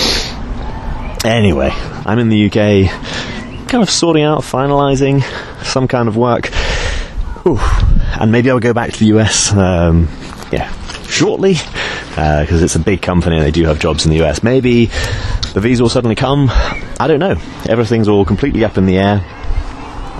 anyway, 1.24 1.70
I'm 1.72 2.20
in 2.20 2.28
the 2.28 2.48
UK, 2.48 2.92
kind 3.70 3.82
of 3.82 3.90
sorting 3.90 4.24
out, 4.24 4.42
finalising 4.42 5.24
some 5.64 5.88
kind 5.88 6.10
of 6.10 6.18
work. 6.18 6.50
Ooh, 7.48 7.58
and 8.20 8.34
maybe 8.34 8.52
I'll 8.52 8.60
go 8.60 8.74
back 8.74 8.92
to 8.92 9.00
the 9.00 9.18
US. 9.18 9.54
Um, 9.54 10.10
yeah, 10.52 10.70
shortly 11.04 11.54
because 11.54 12.62
uh, 12.62 12.66
it's 12.66 12.76
a 12.76 12.80
big 12.80 13.02
company 13.02 13.38
and 13.38 13.46
they 13.46 13.52
do 13.52 13.64
have 13.64 13.80
jobs 13.80 14.06
in 14.06 14.12
the 14.12 14.22
US. 14.26 14.44
Maybe 14.44 14.88
the 15.54 15.62
visa 15.62 15.84
will 15.84 15.90
suddenly 15.90 16.16
come. 16.16 16.50
I 17.00 17.08
don't 17.08 17.22
know. 17.22 17.38
Everything's 17.70 18.10
all 18.10 18.26
completely 18.26 18.66
up 18.66 18.78
in 18.78 18.86
the 18.86 18.98
air. 18.98 19.26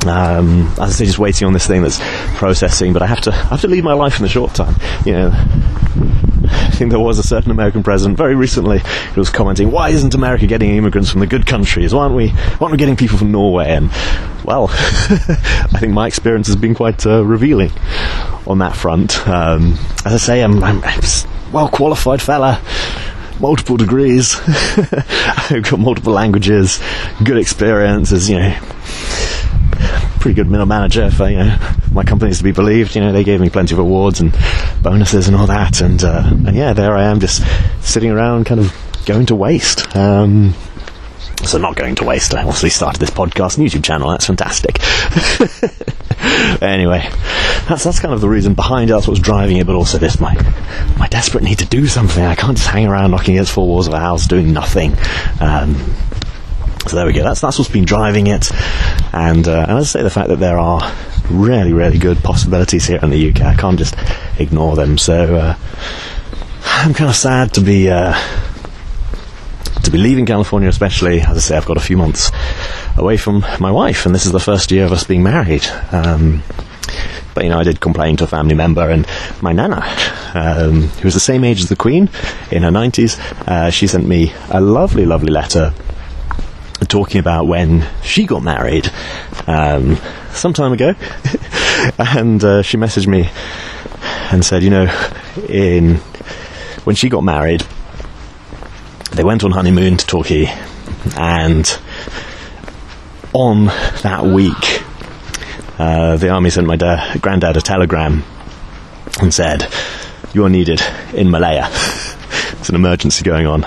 Um, 0.08 0.68
as 0.74 0.80
I 0.80 0.90
say, 0.90 1.06
just 1.06 1.20
waiting 1.20 1.46
on 1.46 1.54
this 1.54 1.68
thing 1.68 1.84
that's 1.84 2.00
processing, 2.38 2.94
but 2.94 3.02
I 3.02 3.08
have 3.08 3.22
to, 3.22 3.32
I 3.32 3.50
have 3.50 3.62
to 3.62 3.68
lead 3.68 3.84
my 3.84 3.94
life 3.94 4.18
in 4.18 4.24
the 4.24 4.30
short 4.30 4.56
time. 4.56 4.76
You 5.06 5.14
know, 5.14 5.32
I 5.34 6.72
think 6.72 6.90
there 6.90 7.00
was 7.00 7.20
a 7.20 7.24
certain 7.24 7.52
American 7.52 7.84
president 7.84 8.18
very 8.18 8.36
recently 8.36 8.80
who 8.80 9.22
was 9.22 9.30
commenting, 9.30 9.70
"Why 9.72 9.90
isn't 9.90 10.16
America 10.16 10.48
getting 10.48 10.76
immigrants 10.76 11.12
from 11.12 11.20
the 11.20 11.28
good 11.28 11.46
countries? 11.46 11.94
Why 11.94 12.04
aren't 12.04 12.16
we? 12.16 12.30
Why 12.30 12.58
aren't 12.62 12.72
we 12.72 12.78
getting 12.78 12.96
people 12.96 13.18
from 13.18 13.32
Norway?" 13.32 13.70
And 13.70 13.92
well, 14.44 14.68
I 14.72 15.78
think 15.80 15.94
my 15.94 16.08
experience 16.08 16.48
has 16.48 16.56
been 16.56 16.74
quite 16.74 17.06
uh, 17.06 17.24
revealing 17.24 17.72
on 18.48 18.58
that 18.60 18.76
front. 18.76 19.28
Um, 19.28 19.78
as 20.06 20.14
I 20.14 20.18
say, 20.18 20.42
I'm, 20.42 20.64
I'm, 20.64 20.84
I'm 20.84 21.02
well 21.52 21.70
qualified 21.70 22.22
fella 22.22 22.60
multiple 23.40 23.76
degrees. 23.76 24.40
I've 24.48 25.64
got 25.64 25.80
multiple 25.80 26.14
languages, 26.14 26.80
good 27.24 27.38
experiences, 27.38 28.30
you 28.30 28.40
know, 28.40 28.56
pretty 30.22 30.36
good 30.36 30.50
middle 30.50 30.68
manager 30.68 31.10
for 31.10 31.28
you 31.28 31.38
know 31.38 31.58
my 31.92 32.04
company 32.04 32.32
is 32.32 32.38
to 32.38 32.44
be 32.44 32.52
believed. 32.52 32.96
You 32.96 33.02
know, 33.02 33.12
they 33.12 33.24
gave 33.24 33.42
me 33.42 33.50
plenty 33.50 33.74
of 33.74 33.80
awards 33.80 34.22
and 34.22 34.34
bonuses 34.82 35.28
and 35.28 35.36
all 35.36 35.48
that, 35.48 35.82
and 35.82 36.02
uh, 36.04 36.24
and 36.26 36.56
yeah, 36.56 36.74
there 36.74 36.96
I 36.96 37.04
am, 37.04 37.20
just 37.20 37.44
sitting 37.82 38.12
around, 38.12 38.46
kind 38.46 38.62
of 38.62 38.74
going 39.06 39.26
to 39.26 39.36
waste. 39.36 39.96
Um, 39.96 40.54
so 41.44 41.58
not 41.58 41.76
going 41.76 41.96
to 41.96 42.06
waste. 42.06 42.36
I 42.36 42.42
obviously 42.42 42.70
started 42.70 43.00
this 43.00 43.10
podcast 43.10 43.58
and 43.58 43.68
YouTube 43.68 43.84
channel. 43.84 44.12
That's 44.12 44.28
fantastic. 44.28 44.80
anyway, 46.62 47.10
that's 47.68 47.84
that's 47.84 48.00
kind 48.00 48.14
of 48.14 48.22
the 48.22 48.30
reason 48.30 48.54
behind 48.54 48.92
it. 48.92 48.94
That's 48.94 49.08
what's 49.08 49.20
driving 49.20 49.58
it, 49.58 49.66
but 49.66 49.76
also 49.76 49.98
this 49.98 50.20
my 50.20 50.36
my 50.98 51.08
desperate 51.08 51.44
need 51.44 51.60
to 51.60 51.66
do 51.66 51.88
something. 51.88 52.24
I 52.24 52.36
can't 52.36 52.58
just 52.58 52.70
hang 52.70 52.86
around 52.86 53.12
knocking 53.12 53.36
against 53.36 53.54
four 53.54 53.68
walls 53.68 53.88
of 53.88 53.94
a 53.94 54.00
house 54.00 54.28
doing 54.28 54.54
nothing. 54.54 54.96
Um, 55.40 55.76
so 56.88 56.96
there 56.96 57.06
we 57.06 57.14
go. 57.14 57.24
That's 57.24 57.42
that's 57.42 57.60
what's 57.60 57.70
been 57.70 57.86
driving 57.86 58.28
it, 58.28 58.52
and 59.14 59.48
uh, 59.48 59.66
and 59.68 59.78
as 59.78 59.96
I 59.96 60.00
say, 60.00 60.04
the 60.04 60.10
fact 60.10 60.30
that 60.30 60.40
there 60.40 60.58
are 60.58 60.94
really 61.30 61.74
really 61.74 61.98
good 61.98 62.18
possibilities 62.20 62.86
here 62.86 63.00
in 63.02 63.10
the 63.10 63.30
UK, 63.30 63.42
I 63.42 63.56
can't 63.56 63.78
just 63.78 63.96
ignore 64.40 64.76
them. 64.76 64.98
So 64.98 65.36
uh, 65.36 65.56
I'm 66.64 66.94
kind 66.94 67.10
of 67.10 67.16
sad 67.16 67.54
to 67.56 67.62
be. 67.62 67.90
Uh, 67.90 68.20
to 69.84 69.90
be 69.90 69.98
leaving 69.98 70.28
California, 70.28 70.70
especially 70.70 71.22
as 71.22 71.36
I 71.36 71.40
say, 71.40 71.58
I've 71.58 71.66
got 71.66 71.76
a 71.76 71.82
few 71.82 71.98
months 71.98 72.32
away 72.98 73.18
from 73.18 73.44
my 73.60 73.72
wife, 73.72 74.06
and 74.06 74.14
this 74.14 74.28
is 74.28 74.32
the 74.32 74.40
first 74.40 74.72
year 74.72 74.86
of 74.86 74.92
us 74.92 75.04
being 75.04 75.24
married. 75.24 75.66
Um, 75.92 76.44
but 77.34 77.46
you 77.46 77.50
know, 77.50 77.60
I 77.60 77.64
did 77.64 77.80
complain 77.80 78.16
to 78.18 78.26
a 78.26 78.28
family 78.28 78.54
member, 78.54 78.88
and 78.88 79.08
my 79.42 79.54
nana, 79.54 79.82
um, 80.36 80.84
who 80.84 81.06
was 81.06 81.16
the 81.16 81.20
same 81.20 81.44
age 81.44 81.62
as 81.62 81.70
the 81.70 81.76
Queen, 81.76 82.10
in 82.52 82.62
her 82.62 82.70
90s, 82.70 83.18
uh, 83.48 83.72
she 83.72 83.88
sent 83.88 84.08
me 84.08 84.34
a 84.50 84.62
lovely, 84.62 85.06
lovely 85.06 85.32
letter 85.32 85.74
talking 86.92 87.20
about 87.20 87.48
when 87.48 87.88
she 88.04 88.26
got 88.26 88.44
married 88.44 88.92
um, 89.48 89.98
some 90.32 90.52
time 90.52 90.74
ago, 90.74 90.90
and 91.98 92.44
uh, 92.44 92.62
she 92.62 92.76
messaged 92.76 93.08
me 93.08 93.30
and 94.32 94.44
said, 94.44 94.62
you 94.62 94.70
know, 94.70 95.10
in 95.48 95.96
when 96.84 96.96
she 96.98 97.08
got 97.08 97.24
married, 97.24 97.64
they 99.12 99.24
went 99.24 99.46
on 99.46 99.52
honeymoon 99.52 99.96
to 99.96 100.06
Torquay, 100.06 100.48
and 101.18 101.80
on 103.32 103.68
that 104.04 104.26
week, 104.26 104.84
uh, 105.80 106.18
the 106.18 106.30
army 106.30 106.50
sent 106.50 106.68
my 106.68 106.76
da- 106.76 107.16
granddad 107.22 107.56
a 107.56 107.62
telegram 107.62 108.24
and 109.22 109.34
said, 109.34 109.66
"You 110.34 110.44
are 110.44 110.50
needed 110.50 110.82
in 111.14 111.32
Malaya." 111.32 111.68
it's 112.60 112.68
an 112.68 112.76
emergency 112.76 113.24
going 113.24 113.48
on. 113.48 113.62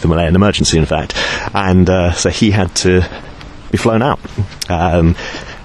The 0.00 0.08
Malayan 0.08 0.34
emergency, 0.34 0.78
in 0.78 0.86
fact, 0.86 1.14
and 1.56 1.88
uh, 1.88 2.12
so 2.12 2.28
he 2.28 2.50
had 2.50 2.72
to 2.76 3.00
be 3.70 3.78
flown 3.78 4.02
out. 4.02 4.20
Um, 4.68 5.16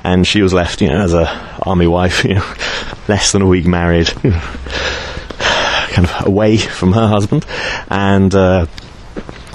and 0.05 0.25
she 0.25 0.41
was 0.41 0.53
left, 0.53 0.81
you 0.81 0.87
know, 0.87 1.01
as 1.01 1.13
a 1.13 1.27
army 1.63 1.85
wife, 1.85 2.23
you 2.23 2.35
know, 2.35 2.53
less 3.09 3.33
than 3.33 3.41
a 3.41 3.45
week 3.45 3.67
married, 3.67 4.07
kind 4.23 6.07
of 6.07 6.25
away 6.25 6.57
from 6.57 6.93
her 6.93 7.07
husband, 7.07 7.45
and 7.89 8.33
uh, 8.33 8.65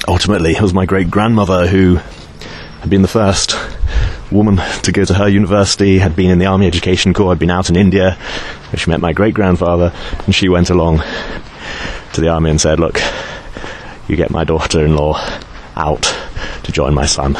ultimately 0.06 0.52
it 0.52 0.60
was 0.60 0.74
my 0.74 0.84
great 0.84 1.10
grandmother 1.10 1.66
who 1.66 1.96
had 2.80 2.90
been 2.90 3.02
the 3.02 3.08
first 3.08 3.56
woman 4.30 4.56
to 4.82 4.92
go 4.92 5.06
to 5.06 5.14
her 5.14 5.28
university, 5.28 5.98
had 5.98 6.14
been 6.14 6.30
in 6.30 6.38
the 6.38 6.46
army 6.46 6.66
education 6.66 7.14
corps, 7.14 7.30
had 7.30 7.38
been 7.38 7.50
out 7.50 7.70
in 7.70 7.76
India, 7.76 8.12
where 8.12 8.78
she 8.78 8.90
met 8.90 9.00
my 9.00 9.14
great 9.14 9.32
grandfather, 9.32 9.90
and 10.26 10.34
she 10.34 10.50
went 10.50 10.68
along 10.68 10.98
to 12.12 12.20
the 12.20 12.28
army 12.28 12.50
and 12.50 12.60
said, 12.60 12.78
"Look, 12.78 13.00
you 14.06 14.16
get 14.16 14.30
my 14.30 14.44
daughter-in-law 14.44 15.40
out 15.76 16.25
to 16.66 16.72
join 16.72 16.94
my 16.94 17.06
son." 17.06 17.36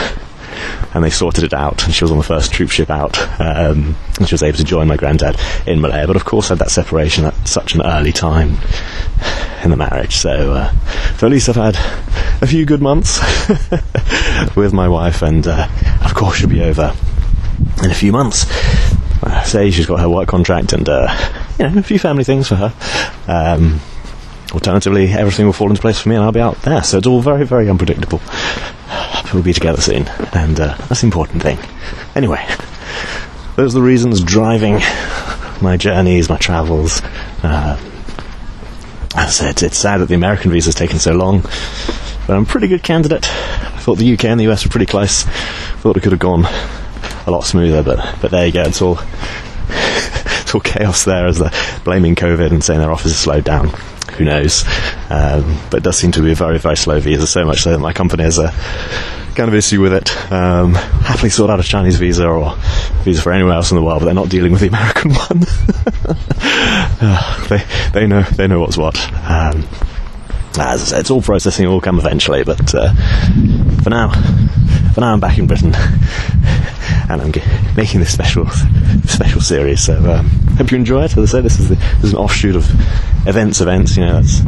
and 0.94 1.04
they 1.04 1.10
sorted 1.10 1.44
it 1.44 1.52
out. 1.52 1.84
And 1.84 1.94
she 1.94 2.04
was 2.04 2.10
on 2.10 2.18
the 2.18 2.24
first 2.24 2.52
troop 2.52 2.70
ship 2.70 2.90
out, 2.90 3.18
um, 3.40 3.96
and 4.18 4.26
she 4.26 4.34
was 4.34 4.42
able 4.42 4.58
to 4.58 4.64
join 4.64 4.88
my 4.88 4.96
granddad 4.96 5.38
in 5.66 5.80
Malaya. 5.80 6.06
But 6.06 6.16
of 6.16 6.24
course, 6.24 6.48
had 6.48 6.58
that 6.58 6.70
separation 6.70 7.26
at 7.26 7.48
such 7.48 7.74
an 7.74 7.82
early 7.84 8.12
time 8.12 8.56
in 9.62 9.70
the 9.70 9.76
marriage. 9.76 10.16
So, 10.16 10.52
uh, 10.52 10.72
so 11.16 11.26
at 11.26 11.30
least 11.30 11.48
I've 11.48 11.56
had 11.56 11.76
a 12.42 12.46
few 12.46 12.64
good 12.64 12.80
months 12.80 13.20
with 14.56 14.72
my 14.72 14.88
wife, 14.88 15.22
and 15.22 15.46
uh, 15.46 15.68
of 16.02 16.14
course, 16.14 16.36
she'll 16.36 16.48
be 16.48 16.62
over 16.62 16.94
in 17.82 17.90
a 17.90 17.94
few 17.94 18.12
months. 18.12 18.46
I 19.22 19.42
say 19.44 19.70
she's 19.70 19.86
got 19.86 20.00
her 20.00 20.08
work 20.08 20.28
contract 20.28 20.72
and 20.72 20.88
uh, 20.88 21.08
you 21.58 21.68
know 21.68 21.78
a 21.78 21.82
few 21.82 21.98
family 21.98 22.24
things 22.24 22.48
for 22.48 22.54
her. 22.56 22.74
Um, 23.26 23.80
alternatively, 24.52 25.08
everything 25.08 25.46
will 25.46 25.52
fall 25.52 25.68
into 25.68 25.80
place 25.80 26.00
for 26.00 26.08
me, 26.08 26.14
and 26.14 26.24
I'll 26.24 26.32
be 26.32 26.40
out 26.40 26.60
there. 26.62 26.82
So 26.82 26.98
it's 26.98 27.06
all 27.06 27.20
very, 27.20 27.44
very 27.44 27.68
unpredictable 27.68 28.20
we'll 29.32 29.42
be 29.42 29.52
together 29.52 29.80
soon, 29.80 30.06
and 30.32 30.58
uh, 30.58 30.76
that's 30.88 31.00
the 31.00 31.06
important 31.06 31.42
thing. 31.42 31.58
Anyway, 32.14 32.44
those 33.56 33.74
are 33.74 33.78
the 33.78 33.84
reasons 33.84 34.22
driving 34.22 34.80
my 35.60 35.76
journeys, 35.76 36.28
my 36.28 36.36
travels. 36.36 37.02
Uh, 37.42 37.78
as 39.14 39.28
I 39.28 39.30
said, 39.30 39.62
it's 39.62 39.78
sad 39.78 39.98
that 39.98 40.08
the 40.08 40.14
American 40.14 40.50
visa's 40.50 40.74
taken 40.74 40.98
so 40.98 41.12
long, 41.12 41.40
but 42.26 42.36
I'm 42.36 42.42
a 42.42 42.46
pretty 42.46 42.68
good 42.68 42.82
candidate. 42.82 43.26
I 43.26 43.78
thought 43.78 43.98
the 43.98 44.12
UK 44.12 44.26
and 44.26 44.38
the 44.38 44.50
US 44.50 44.64
were 44.64 44.70
pretty 44.70 44.86
close. 44.86 45.22
Thought 45.80 45.96
it 45.96 46.02
could 46.02 46.12
have 46.12 46.20
gone 46.20 46.44
a 47.26 47.30
lot 47.30 47.44
smoother, 47.44 47.82
but 47.82 48.20
but 48.20 48.30
there 48.30 48.46
you 48.46 48.52
go. 48.52 48.62
It's 48.62 48.82
all 48.82 48.98
it's 49.68 50.54
all 50.54 50.60
chaos 50.60 51.04
there 51.04 51.26
as 51.26 51.38
they're 51.38 51.52
blaming 51.84 52.14
COVID 52.14 52.50
and 52.50 52.62
saying 52.62 52.80
their 52.80 52.92
office 52.92 53.18
slowed 53.18 53.44
down. 53.44 53.70
Who 54.18 54.24
knows? 54.24 54.64
Um, 55.10 55.60
but 55.70 55.78
it 55.78 55.82
does 55.82 55.96
seem 55.96 56.12
to 56.12 56.22
be 56.22 56.32
a 56.32 56.34
very 56.34 56.58
very 56.58 56.76
slow 56.76 57.00
visa. 57.00 57.26
So 57.26 57.44
much 57.44 57.62
so 57.62 57.72
that 57.72 57.78
my 57.78 57.92
company 57.92 58.22
has 58.24 58.38
a 58.38 58.52
kind 59.36 59.48
of 59.48 59.54
issue 59.54 59.80
with 59.80 59.92
it. 59.92 60.32
Um, 60.32 60.74
happily 60.74 61.30
sort 61.30 61.50
out 61.50 61.60
a 61.60 61.62
Chinese 61.62 61.98
visa 61.98 62.26
or 62.26 62.56
visa 63.04 63.20
for 63.20 63.32
anywhere 63.32 63.52
else 63.52 63.70
in 63.70 63.76
the 63.76 63.82
world, 63.82 64.00
but 64.00 64.06
they're 64.06 64.14
not 64.14 64.30
dealing 64.30 64.52
with 64.52 64.62
the 64.62 64.68
American 64.68 65.10
one. 65.14 65.44
uh, 67.00 67.46
they 67.48 67.64
they 67.92 68.06
know 68.06 68.22
they 68.22 68.46
know 68.46 68.60
what's 68.60 68.76
what. 68.76 68.96
Um, 69.28 69.66
as 70.58 70.82
I 70.82 70.84
said, 70.86 71.00
it's 71.00 71.10
all 71.10 71.20
processing, 71.20 71.66
it 71.66 71.68
will 71.68 71.82
come 71.82 71.98
eventually. 71.98 72.42
But 72.42 72.74
uh, 72.74 72.94
for 73.82 73.90
now, 73.90 74.10
for 74.94 75.00
now, 75.02 75.12
I'm 75.12 75.20
back 75.20 75.36
in 75.38 75.46
Britain, 75.46 75.74
and 77.10 77.20
I'm 77.20 77.32
making 77.76 78.00
this 78.00 78.12
special 78.12 78.48
special 79.04 79.40
series. 79.40 79.82
So 79.82 79.94
um, 80.10 80.28
hope 80.56 80.70
you 80.70 80.78
enjoy 80.78 81.04
it. 81.04 81.16
As 81.16 81.34
I 81.34 81.38
say, 81.38 81.40
this 81.42 81.60
is, 81.60 81.68
the, 81.68 81.74
this 81.74 82.04
is 82.04 82.12
an 82.12 82.18
offshoot 82.18 82.56
of 82.56 82.64
events. 83.26 83.60
Events, 83.60 83.96
you 83.96 84.04
know, 84.04 84.20
that's 84.20 84.40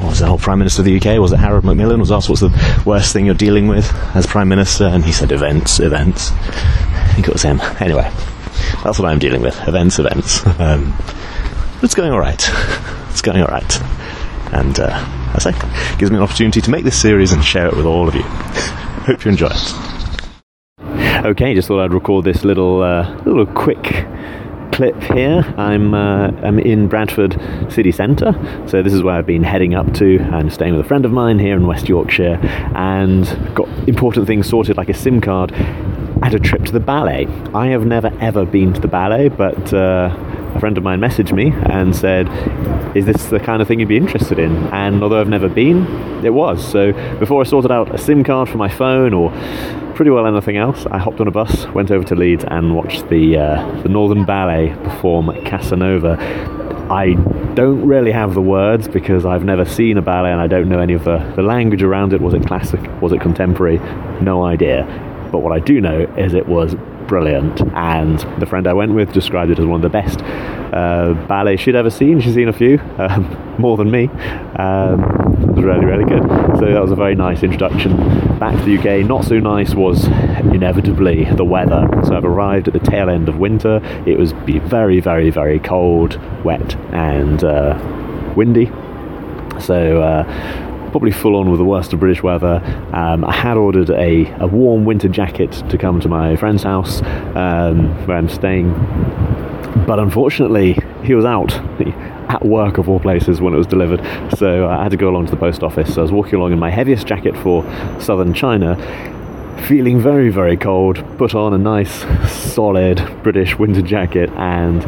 what 0.00 0.10
was 0.10 0.18
the 0.20 0.26
whole 0.26 0.38
Prime 0.38 0.58
Minister 0.58 0.82
of 0.82 0.86
the 0.86 0.96
UK? 0.96 1.18
Was 1.20 1.32
it 1.32 1.38
Harold 1.38 1.64
Macmillan? 1.64 2.00
Was 2.00 2.12
asked 2.12 2.28
what's 2.28 2.40
the 2.40 2.82
worst 2.84 3.12
thing 3.12 3.26
you're 3.26 3.34
dealing 3.34 3.66
with 3.66 3.92
as 4.14 4.26
Prime 4.26 4.48
Minister, 4.48 4.84
and 4.84 5.04
he 5.04 5.12
said 5.12 5.32
events, 5.32 5.80
events. 5.80 6.32
I 6.32 7.12
think 7.14 7.28
it 7.28 7.32
was 7.32 7.42
him. 7.42 7.60
Anyway, 7.80 8.10
that's 8.84 8.98
what 8.98 9.06
I'm 9.06 9.18
dealing 9.18 9.42
with. 9.42 9.56
Events, 9.66 9.98
events. 9.98 10.44
Um, 10.60 10.94
it's 11.82 11.94
going 11.94 12.12
all 12.12 12.20
right. 12.20 12.42
It's 13.10 13.22
going 13.22 13.40
all 13.40 13.48
right, 13.48 13.82
and 14.52 14.78
uh, 14.78 14.90
I 15.34 15.38
say, 15.38 15.52
gives 15.98 16.10
me 16.10 16.18
an 16.18 16.22
opportunity 16.22 16.60
to 16.60 16.70
make 16.70 16.84
this 16.84 17.00
series 17.00 17.32
and 17.32 17.42
share 17.42 17.66
it 17.66 17.74
with 17.74 17.86
all 17.86 18.08
of 18.08 18.14
you. 18.14 18.22
Hope 18.22 19.24
you 19.24 19.30
enjoy 19.30 19.48
it. 19.50 19.74
Okay, 21.24 21.54
just 21.54 21.68
thought 21.68 21.82
I'd 21.82 21.94
record 21.94 22.24
this 22.24 22.44
little 22.44 22.82
uh, 22.82 23.16
little 23.24 23.46
quick 23.46 24.06
clip 24.72 25.00
here. 25.02 25.42
I'm 25.56 25.94
uh, 25.94 26.28
I'm 26.42 26.58
in 26.58 26.88
Bradford 26.88 27.40
city 27.70 27.92
centre, 27.92 28.32
so 28.66 28.82
this 28.82 28.92
is 28.92 29.02
where 29.02 29.14
I've 29.14 29.26
been 29.26 29.42
heading 29.42 29.74
up 29.74 29.92
to. 29.94 30.20
I'm 30.32 30.50
staying 30.50 30.76
with 30.76 30.84
a 30.84 30.88
friend 30.88 31.04
of 31.04 31.12
mine 31.12 31.38
here 31.38 31.56
in 31.56 31.66
West 31.66 31.88
Yorkshire, 31.88 32.38
and 32.74 33.26
got 33.54 33.68
important 33.88 34.26
things 34.26 34.48
sorted 34.48 34.76
like 34.76 34.88
a 34.88 34.94
SIM 34.94 35.20
card 35.20 35.52
and 35.52 36.34
a 36.34 36.38
trip 36.38 36.64
to 36.64 36.72
the 36.72 36.80
ballet. 36.80 37.26
I 37.54 37.68
have 37.68 37.86
never 37.86 38.12
ever 38.20 38.44
been 38.44 38.72
to 38.72 38.80
the 38.80 38.88
ballet, 38.88 39.28
but 39.28 39.72
uh, 39.72 40.14
a 40.54 40.60
friend 40.60 40.78
of 40.78 40.84
mine 40.84 41.00
messaged 41.00 41.32
me 41.32 41.52
and 41.52 41.94
said, 41.94 42.28
"Is 42.96 43.06
this 43.06 43.26
the 43.26 43.40
kind 43.40 43.60
of 43.62 43.68
thing 43.68 43.80
you'd 43.80 43.88
be 43.88 43.96
interested 43.96 44.38
in?" 44.38 44.56
And 44.68 45.02
although 45.02 45.20
I've 45.20 45.28
never 45.28 45.48
been, 45.48 45.86
it 46.24 46.32
was. 46.32 46.66
So 46.66 46.92
before 47.18 47.40
I 47.40 47.44
sorted 47.44 47.70
out 47.70 47.94
a 47.94 47.98
SIM 47.98 48.24
card 48.24 48.48
for 48.48 48.58
my 48.58 48.68
phone 48.68 49.12
or 49.12 49.30
pretty 49.96 50.10
well 50.10 50.26
anything 50.26 50.58
else, 50.58 50.86
I 50.90 50.98
hopped 50.98 51.20
on 51.20 51.26
a 51.26 51.30
bus, 51.30 51.66
went 51.68 51.90
over 51.90 52.04
to 52.04 52.14
Leeds, 52.14 52.44
and 52.46 52.76
watched 52.76 53.08
the 53.08 53.38
uh, 53.38 53.82
the 53.82 53.88
Northern 53.88 54.24
Ballet 54.24 54.76
perform 54.84 55.32
Casanova. 55.44 56.16
I 56.90 57.14
don't 57.54 57.84
really 57.84 58.12
have 58.12 58.34
the 58.34 58.42
words 58.42 58.86
because 58.86 59.24
I've 59.24 59.42
never 59.42 59.64
seen 59.64 59.96
a 59.96 60.02
ballet 60.02 60.30
and 60.30 60.40
I 60.40 60.46
don't 60.46 60.68
know 60.68 60.78
any 60.78 60.92
of 60.92 61.02
the, 61.02 61.18
the 61.34 61.42
language 61.42 61.82
around 61.82 62.12
it. 62.12 62.20
Was 62.20 62.32
it 62.32 62.46
classic? 62.46 62.80
Was 63.02 63.12
it 63.12 63.20
contemporary? 63.20 63.78
No 64.20 64.44
idea. 64.44 64.84
But 65.32 65.38
what 65.38 65.52
I 65.52 65.58
do 65.58 65.80
know 65.80 66.02
is 66.16 66.32
it 66.32 66.46
was 66.46 66.76
brilliant. 67.08 67.60
And 67.74 68.20
the 68.40 68.46
friend 68.46 68.68
I 68.68 68.72
went 68.72 68.94
with 68.94 69.12
described 69.12 69.50
it 69.50 69.58
as 69.58 69.64
one 69.66 69.82
of 69.84 69.90
the 69.90 69.98
best 69.98 70.20
uh, 70.72 71.14
ballets 71.26 71.62
she'd 71.62 71.74
ever 71.74 71.90
seen. 71.90 72.20
She's 72.20 72.34
seen 72.34 72.48
a 72.48 72.52
few, 72.52 72.78
um, 72.98 73.56
more 73.58 73.76
than 73.76 73.90
me. 73.90 74.08
Um, 74.58 75.55
really, 75.66 75.84
really 75.84 76.04
good. 76.04 76.22
So 76.58 76.72
that 76.72 76.80
was 76.80 76.92
a 76.92 76.96
very 76.96 77.16
nice 77.16 77.42
introduction 77.42 77.96
back 78.38 78.56
to 78.56 78.64
the 78.64 78.78
UK. 78.78 79.06
Not 79.06 79.24
so 79.24 79.40
nice 79.40 79.74
was 79.74 80.04
inevitably 80.06 81.24
the 81.24 81.44
weather. 81.44 81.88
So 82.04 82.16
I've 82.16 82.24
arrived 82.24 82.68
at 82.68 82.74
the 82.74 82.80
tail 82.80 83.10
end 83.10 83.28
of 83.28 83.38
winter. 83.38 83.80
It 84.06 84.16
was 84.16 84.32
very, 84.32 85.00
very, 85.00 85.30
very 85.30 85.58
cold, 85.58 86.20
wet, 86.44 86.76
and 86.92 87.42
uh, 87.42 88.32
windy. 88.36 88.66
So 89.60 90.02
uh, 90.02 90.90
probably 90.92 91.10
full 91.10 91.34
on 91.34 91.50
with 91.50 91.58
the 91.58 91.64
worst 91.64 91.92
of 91.92 91.98
British 91.98 92.22
weather. 92.22 92.62
Um, 92.92 93.24
I 93.24 93.32
had 93.34 93.56
ordered 93.56 93.90
a, 93.90 94.32
a 94.38 94.46
warm 94.46 94.84
winter 94.84 95.08
jacket 95.08 95.50
to 95.68 95.76
come 95.76 95.98
to 96.00 96.08
my 96.08 96.36
friend's 96.36 96.62
house 96.62 97.02
um, 97.34 97.88
where 98.06 98.16
I'm 98.16 98.28
staying, 98.28 98.72
but 99.86 99.98
unfortunately, 99.98 100.78
he 101.02 101.14
was 101.14 101.24
out. 101.24 101.50
At 102.28 102.44
work, 102.44 102.78
of 102.78 102.88
all 102.88 102.98
places, 102.98 103.40
when 103.40 103.54
it 103.54 103.56
was 103.56 103.66
delivered, 103.66 104.00
so 104.36 104.68
uh, 104.68 104.76
I 104.78 104.82
had 104.82 104.90
to 104.90 104.96
go 104.96 105.08
along 105.08 105.26
to 105.26 105.30
the 105.30 105.36
post 105.36 105.62
office. 105.62 105.94
So 105.94 106.00
I 106.00 106.02
was 106.02 106.12
walking 106.12 106.34
along 106.34 106.52
in 106.52 106.58
my 106.58 106.70
heaviest 106.70 107.06
jacket 107.06 107.36
for 107.36 107.62
southern 108.00 108.34
China, 108.34 108.76
feeling 109.68 110.00
very, 110.00 110.28
very 110.28 110.56
cold, 110.56 111.04
put 111.18 111.34
on 111.34 111.54
a 111.54 111.58
nice, 111.58 112.04
solid 112.30 112.98
British 113.22 113.58
winter 113.58 113.82
jacket, 113.82 114.28
and 114.30 114.80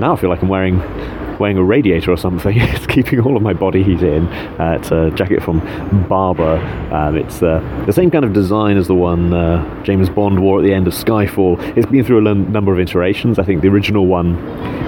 now 0.00 0.12
I 0.12 0.16
feel 0.16 0.28
like 0.28 0.42
I'm 0.42 0.48
wearing 0.48 0.80
wearing 1.42 1.58
a 1.58 1.64
radiator 1.64 2.12
or 2.12 2.16
something. 2.16 2.56
it's 2.60 2.86
keeping 2.86 3.18
all 3.20 3.36
of 3.36 3.42
my 3.42 3.52
body 3.52 3.82
heat 3.82 4.00
in. 4.00 4.28
Uh, 4.60 4.78
it's 4.78 4.92
a 4.92 5.10
jacket 5.10 5.42
from 5.42 5.58
Barbour. 6.08 6.56
Um, 6.92 7.16
it's 7.16 7.42
uh, 7.42 7.58
the 7.84 7.92
same 7.92 8.12
kind 8.12 8.24
of 8.24 8.32
design 8.32 8.76
as 8.76 8.86
the 8.86 8.94
one 8.94 9.34
uh, 9.34 9.82
James 9.82 10.08
Bond 10.08 10.40
wore 10.40 10.60
at 10.60 10.62
the 10.64 10.72
end 10.72 10.86
of 10.86 10.94
Skyfall. 10.94 11.60
It's 11.76 11.86
been 11.86 12.04
through 12.04 12.24
a 12.24 12.28
l- 12.28 12.34
number 12.36 12.72
of 12.72 12.78
iterations. 12.78 13.40
I 13.40 13.42
think 13.42 13.60
the 13.60 13.68
original 13.68 14.06
one 14.06 14.36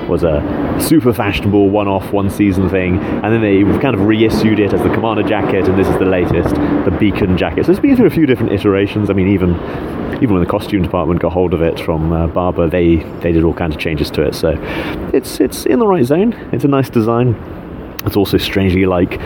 was 0.09 0.23
a 0.23 0.77
super 0.81 1.13
fashionable 1.13 1.71
one-off, 1.71 2.13
one-season 2.13 2.69
thing, 2.69 2.99
and 2.99 3.25
then 3.25 3.41
they 3.41 3.63
kind 3.81 3.95
of 3.95 4.03
reissued 4.03 4.61
it 4.61 4.73
as 4.73 4.81
the 4.83 4.91
Commander 4.91 5.23
jacket, 5.23 5.67
and 5.67 5.77
this 5.77 5.89
is 5.89 5.99
the 5.99 6.05
latest, 6.05 6.55
the 6.55 6.97
Beacon 7.01 7.37
jacket. 7.37 7.67
So 7.67 7.73
it's 7.73 7.81
been 7.81 7.97
through 7.97 8.07
a 8.07 8.11
few 8.11 8.27
different 8.27 8.53
iterations. 8.53 9.11
I 9.11 9.15
mean, 9.15 9.29
even 9.29 9.55
even 10.23 10.35
when 10.35 10.43
the 10.43 10.51
costume 10.51 10.83
department 10.83 11.21
got 11.21 11.33
hold 11.33 11.55
of 11.55 11.63
it 11.63 11.79
from 11.81 12.13
uh, 12.13 12.27
Barbour, 12.29 12.69
they 12.69 12.97
they 13.21 13.33
did 13.33 13.45
all 13.45 13.55
kinds 13.55 13.75
of 13.75 13.81
changes 13.81 14.11
to 14.13 14.23
it. 14.23 14.35
So 14.35 14.55
it's 15.13 15.41
it's 15.41 15.67
in 15.67 15.79
the 15.79 15.87
right 15.87 16.05
zone. 16.05 16.33
It's 16.53 16.65
a 16.65 16.69
nice 16.69 16.91
design. 16.91 17.35
It's 18.05 18.17
also 18.17 18.37
strangely 18.39 18.87
like 18.87 19.21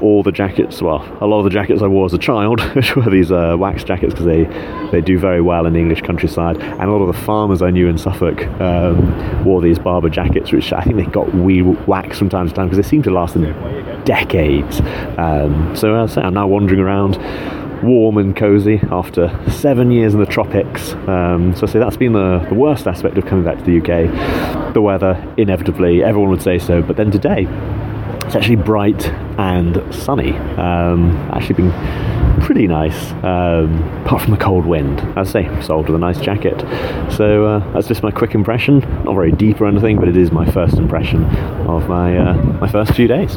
all 0.00 0.22
the 0.22 0.32
jackets, 0.32 0.82
well, 0.82 1.02
a 1.20 1.26
lot 1.26 1.38
of 1.38 1.44
the 1.44 1.50
jackets 1.50 1.82
I 1.82 1.86
wore 1.86 2.06
as 2.06 2.12
a 2.12 2.18
child, 2.18 2.60
which 2.74 2.94
were 2.96 3.10
these 3.10 3.32
uh, 3.32 3.56
wax 3.58 3.84
jackets 3.84 4.12
because 4.12 4.26
they, 4.26 4.44
they 4.90 5.00
do 5.00 5.18
very 5.18 5.40
well 5.40 5.66
in 5.66 5.72
the 5.72 5.78
English 5.78 6.02
countryside. 6.02 6.56
And 6.58 6.82
a 6.82 6.92
lot 6.92 7.00
of 7.00 7.14
the 7.14 7.20
farmers 7.22 7.62
I 7.62 7.70
knew 7.70 7.88
in 7.88 7.98
Suffolk 7.98 8.46
um, 8.60 9.44
wore 9.44 9.60
these 9.60 9.78
Barbour 9.78 10.10
jackets, 10.10 10.52
which 10.52 10.72
I 10.72 10.82
think 10.82 10.96
they 10.96 11.04
got 11.06 11.34
wee 11.34 11.62
wax 11.62 12.18
from 12.18 12.28
time 12.28 12.48
to 12.48 12.54
time 12.54 12.68
because 12.68 12.82
they 12.84 12.88
seem 12.88 13.02
to 13.04 13.10
last 13.10 13.34
them 13.34 13.44
decades. 14.04 14.80
Um, 15.18 15.74
so 15.74 15.94
I'm 15.94 16.34
now 16.34 16.46
wandering 16.46 16.80
around 16.80 17.16
warm 17.82 18.18
and 18.18 18.36
cozy 18.36 18.80
after 18.90 19.28
seven 19.50 19.90
years 19.90 20.14
in 20.14 20.20
the 20.20 20.26
tropics. 20.26 20.92
Um, 21.08 21.54
so 21.54 21.66
I 21.66 21.70
say 21.70 21.78
that's 21.78 21.96
been 21.96 22.12
the, 22.12 22.44
the 22.48 22.54
worst 22.54 22.86
aspect 22.86 23.18
of 23.18 23.26
coming 23.26 23.44
back 23.44 23.58
to 23.58 23.64
the 23.64 23.78
UK. 23.78 24.74
The 24.74 24.82
weather, 24.82 25.34
inevitably, 25.36 26.02
everyone 26.02 26.30
would 26.30 26.42
say 26.42 26.58
so. 26.58 26.82
But 26.82 26.96
then 26.96 27.10
today, 27.10 27.46
it's 28.26 28.34
actually 28.34 28.56
bright 28.56 29.08
and 29.38 29.82
sunny. 29.94 30.32
Um, 30.56 31.16
actually 31.32 31.54
been 31.54 32.40
pretty 32.40 32.66
nice, 32.66 33.12
um, 33.22 33.82
apart 34.04 34.22
from 34.22 34.32
the 34.32 34.36
cold 34.36 34.66
wind. 34.66 35.00
As 35.16 35.34
I 35.34 35.44
say, 35.44 35.62
sold 35.62 35.88
with 35.88 35.96
a 35.96 35.98
nice 35.98 36.20
jacket. 36.20 36.60
So 37.12 37.46
uh, 37.46 37.72
that's 37.72 37.88
just 37.88 38.02
my 38.02 38.10
quick 38.10 38.34
impression. 38.34 38.80
Not 39.04 39.14
very 39.14 39.32
deep 39.32 39.60
or 39.60 39.66
anything, 39.66 39.98
but 39.98 40.08
it 40.08 40.16
is 40.16 40.32
my 40.32 40.50
first 40.50 40.74
impression 40.74 41.24
of 41.66 41.88
my 41.88 42.16
uh, 42.16 42.34
my 42.34 42.68
first 42.68 42.94
few 42.94 43.06
days. 43.06 43.36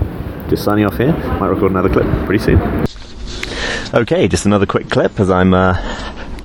Just 0.50 0.64
signing 0.64 0.86
off 0.86 0.98
here. 0.98 1.14
Might 1.14 1.48
record 1.48 1.72
another 1.72 1.90
clip 1.90 2.08
pretty 2.26 2.44
soon. 2.44 2.60
Okay, 3.92 4.28
just 4.28 4.46
another 4.46 4.68
quick 4.68 4.88
clip 4.88 5.20
as 5.20 5.32
I'm 5.32 5.52
uh, 5.52 5.74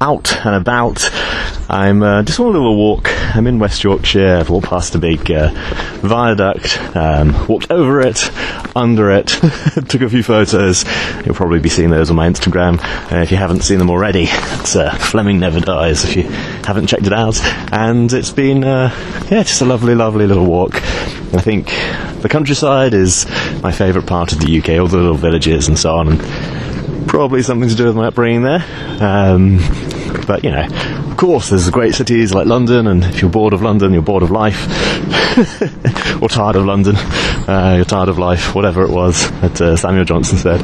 out 0.01 0.35
and 0.47 0.55
about. 0.55 1.11
I'm 1.69 2.03
uh, 2.03 2.23
just 2.23 2.41
on 2.41 2.47
a 2.47 2.49
little 2.49 2.75
walk. 2.75 3.11
I'm 3.37 3.47
in 3.47 3.59
West 3.59 3.85
Yorkshire. 3.85 4.39
I've 4.39 4.49
walked 4.49 4.69
past 4.69 4.95
a 4.95 4.99
big 4.99 5.31
uh, 5.31 5.51
viaduct, 6.01 6.81
um, 6.97 7.47
walked 7.47 7.71
over 7.71 8.01
it, 8.01 8.31
under 8.75 9.11
it, 9.11 9.27
took 9.89 10.01
a 10.01 10.09
few 10.09 10.23
photos. 10.23 10.87
You'll 11.27 11.35
probably 11.35 11.61
be 11.61 11.69
seeing 11.69 11.91
those 11.91 12.09
on 12.09 12.17
my 12.17 12.27
Instagram. 12.27 12.81
Uh, 13.13 13.21
if 13.21 13.31
you 13.31 13.37
haven't 13.37 13.61
seen 13.61 13.79
them 13.79 13.91
already, 13.91 14.25
it's 14.27 14.75
uh, 14.75 14.91
Fleming 14.95 15.39
Never 15.39 15.61
Dies 15.61 16.03
if 16.05 16.17
you 16.17 16.23
haven't 16.23 16.87
checked 16.87 17.07
it 17.07 17.13
out. 17.13 17.39
And 17.75 18.11
it's 18.11 18.31
been, 18.31 18.65
uh, 18.65 18.89
yeah, 19.31 19.43
just 19.43 19.61
a 19.61 19.67
lovely, 19.67 19.95
lovely 19.95 20.27
little 20.27 20.47
walk. 20.47 20.77
I 20.77 21.43
think 21.43 21.67
the 22.23 22.29
countryside 22.31 22.95
is 22.95 23.27
my 23.63 23.71
favourite 23.71 24.09
part 24.09 24.33
of 24.33 24.41
the 24.41 24.59
UK, 24.59 24.81
all 24.81 24.89
the 24.89 24.97
little 24.97 25.15
villages 25.15 25.69
and 25.69 25.79
so 25.79 25.95
on. 25.97 26.09
And 26.09 26.74
probably 27.07 27.43
something 27.43 27.69
to 27.69 27.75
do 27.75 27.85
with 27.85 27.97
my 27.97 28.07
upbringing 28.07 28.43
there. 28.43 28.65
Um, 29.01 29.59
but 30.27 30.45
you 30.45 30.51
know, 30.51 30.67
of 31.15 31.17
course, 31.17 31.51
there's 31.51 31.69
great 31.71 31.95
cities 31.95 32.33
like 32.35 32.47
London, 32.47 32.87
and 32.87 33.05
if 33.05 33.21
you're 33.21 33.31
bored 33.31 33.53
of 33.53 33.63
London, 33.63 33.93
you're 33.93 34.03
bored 34.03 34.23
of 34.23 34.31
life, 34.31 34.67
or 36.23 36.29
tired 36.29 36.57
of 36.57 36.65
London, 36.65 36.97
uh, 36.97 37.75
you're 37.77 37.85
tired 37.85 38.09
of 38.09 38.19
life, 38.19 38.55
whatever 38.55 38.83
it 38.83 38.91
was 38.91 39.31
that 39.41 39.61
uh, 39.61 39.77
Samuel 39.77 40.05
Johnson 40.05 40.39
said. 40.39 40.61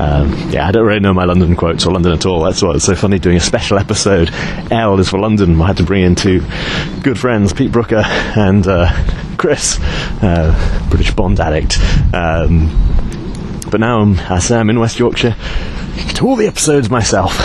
Um, 0.00 0.32
yeah, 0.50 0.66
I 0.66 0.72
don't 0.72 0.86
really 0.86 1.00
know 1.00 1.12
my 1.12 1.24
London 1.24 1.56
quotes 1.56 1.84
or 1.86 1.92
London 1.92 2.12
at 2.12 2.24
all. 2.24 2.42
That's 2.44 2.62
why 2.62 2.74
it's 2.74 2.84
so 2.84 2.94
funny 2.94 3.18
doing 3.18 3.36
a 3.36 3.40
special 3.40 3.78
episode. 3.78 4.30
L 4.70 4.98
is 4.98 5.10
for 5.10 5.18
London. 5.18 5.60
I 5.60 5.66
had 5.66 5.76
to 5.78 5.84
bring 5.84 6.02
in 6.02 6.14
two 6.14 6.40
good 7.02 7.18
friends, 7.18 7.52
Pete 7.52 7.72
Brooker 7.72 8.02
and 8.04 8.66
uh, 8.66 8.90
Chris, 9.36 9.78
uh, 10.22 10.86
British 10.88 11.12
Bond 11.12 11.40
addict. 11.40 11.78
Um, 12.14 12.68
but 13.70 13.80
now 13.80 14.00
I'm, 14.00 14.18
I 14.18 14.38
say 14.38 14.58
I'm 14.58 14.70
in 14.70 14.80
West 14.80 14.98
Yorkshire 14.98 15.36
to 16.14 16.26
all 16.26 16.36
the 16.36 16.46
episodes 16.46 16.90
myself. 16.90 17.32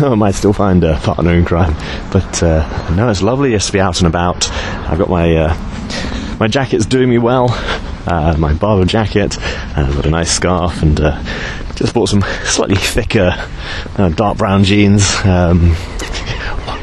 I 0.00 0.14
might 0.16 0.34
still 0.34 0.52
find 0.52 0.84
a 0.84 0.96
partner 0.98 1.32
in 1.34 1.44
crime, 1.44 1.74
but 2.12 2.42
uh, 2.42 2.94
no, 2.94 3.08
it's 3.08 3.22
lovely 3.22 3.50
just 3.50 3.68
to 3.68 3.72
be 3.72 3.80
out 3.80 3.98
and 3.98 4.06
about. 4.06 4.50
I've 4.50 4.98
got 4.98 5.08
my 5.08 5.34
uh, 5.36 6.36
my 6.38 6.48
jacket's 6.48 6.86
doing 6.86 7.08
me 7.08 7.18
well, 7.18 7.48
uh, 8.06 8.36
my 8.38 8.54
Barbour 8.54 8.84
jacket, 8.84 9.38
and 9.38 9.86
I've 9.86 9.94
got 9.96 10.06
a 10.06 10.10
nice 10.10 10.30
scarf, 10.30 10.82
and 10.82 11.00
uh, 11.00 11.22
just 11.74 11.94
bought 11.94 12.08
some 12.08 12.22
slightly 12.44 12.76
thicker 12.76 13.34
uh, 13.96 14.08
dark 14.10 14.38
brown 14.38 14.64
jeans. 14.64 15.14
Um, 15.24 15.76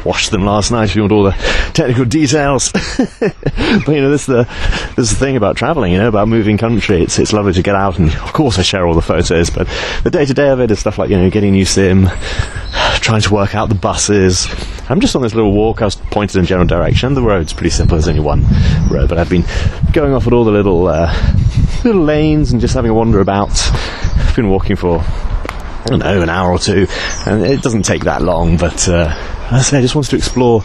washed 0.04 0.30
them 0.30 0.44
last 0.44 0.70
night 0.70 0.90
if 0.90 0.96
you 0.96 1.02
want 1.02 1.12
all 1.12 1.24
the 1.24 1.32
technical 1.74 2.04
details. 2.04 2.72
but 3.20 3.88
you 3.88 4.00
know, 4.00 4.10
this 4.10 4.22
is 4.22 4.26
the 4.26 4.44
this 4.96 5.10
is 5.10 5.18
the 5.18 5.24
thing 5.24 5.36
about 5.36 5.56
travelling, 5.56 5.92
you 5.92 5.98
know, 5.98 6.08
about 6.08 6.28
moving 6.28 6.58
country. 6.58 7.02
It's 7.02 7.18
it's 7.18 7.32
lovely 7.32 7.52
to 7.52 7.62
get 7.62 7.74
out, 7.74 7.98
and 7.98 8.10
of 8.10 8.32
course 8.32 8.58
I 8.58 8.62
share 8.62 8.86
all 8.86 8.94
the 8.94 9.02
photos. 9.02 9.50
But 9.50 9.68
the 10.04 10.10
day 10.10 10.24
to 10.24 10.34
day 10.34 10.48
of 10.48 10.60
it 10.60 10.70
is 10.70 10.80
stuff 10.80 10.98
like 10.98 11.10
you 11.10 11.16
know 11.16 11.30
getting 11.30 11.52
new 11.52 11.64
sim, 11.64 12.08
trying 13.00 13.20
to 13.22 13.34
work 13.34 13.54
out 13.54 13.68
the 13.68 13.74
buses. 13.74 14.48
I'm 14.88 15.00
just 15.00 15.14
on 15.14 15.22
this 15.22 15.34
little 15.34 15.52
walk. 15.52 15.82
I 15.82 15.84
was 15.84 15.96
pointed 15.96 16.36
in 16.36 16.46
general 16.46 16.66
direction. 16.66 17.14
The 17.14 17.22
road's 17.22 17.52
pretty 17.52 17.70
simple. 17.70 17.96
There's 17.96 18.08
only 18.08 18.20
one 18.20 18.44
road, 18.90 19.08
but 19.08 19.18
I've 19.18 19.30
been 19.30 19.44
going 19.92 20.12
off 20.12 20.26
at 20.26 20.32
all 20.32 20.44
the 20.44 20.50
little 20.50 20.88
uh, 20.88 21.12
little 21.84 22.02
lanes 22.02 22.52
and 22.52 22.60
just 22.60 22.74
having 22.74 22.90
a 22.90 22.94
wander 22.94 23.20
about. 23.20 23.50
I've 23.50 24.36
been 24.36 24.50
walking 24.50 24.76
for 24.76 25.04
I 25.90 25.98
don't 25.98 25.98
know, 25.98 26.22
an 26.22 26.30
hour 26.30 26.52
or 26.52 26.58
two, 26.58 26.86
and 27.26 27.44
it 27.44 27.62
doesn't 27.62 27.82
take 27.82 28.04
that 28.04 28.22
long. 28.22 28.56
But 28.56 28.88
uh, 28.88 29.08
I 29.50 29.60
say, 29.60 29.78
I 29.78 29.80
just 29.80 29.96
wanted 29.96 30.10
to 30.10 30.16
explore 30.16 30.62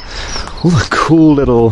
all 0.64 0.70
the 0.70 0.88
cool 0.92 1.34
little, 1.34 1.72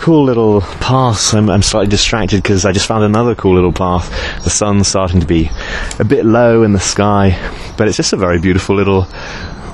cool 0.00 0.24
little 0.24 0.62
paths. 0.62 1.34
I'm, 1.34 1.50
I'm 1.50 1.60
slightly 1.62 1.90
distracted 1.90 2.42
because 2.42 2.64
I 2.64 2.72
just 2.72 2.86
found 2.86 3.04
another 3.04 3.34
cool 3.34 3.54
little 3.54 3.72
path. 3.72 4.08
The 4.42 4.50
sun's 4.50 4.88
starting 4.88 5.20
to 5.20 5.26
be 5.26 5.50
a 5.98 6.04
bit 6.04 6.24
low 6.24 6.62
in 6.62 6.72
the 6.72 6.80
sky, 6.80 7.38
but 7.76 7.88
it's 7.88 7.96
just 7.98 8.14
a 8.14 8.16
very 8.16 8.40
beautiful 8.40 8.74
little 8.74 9.06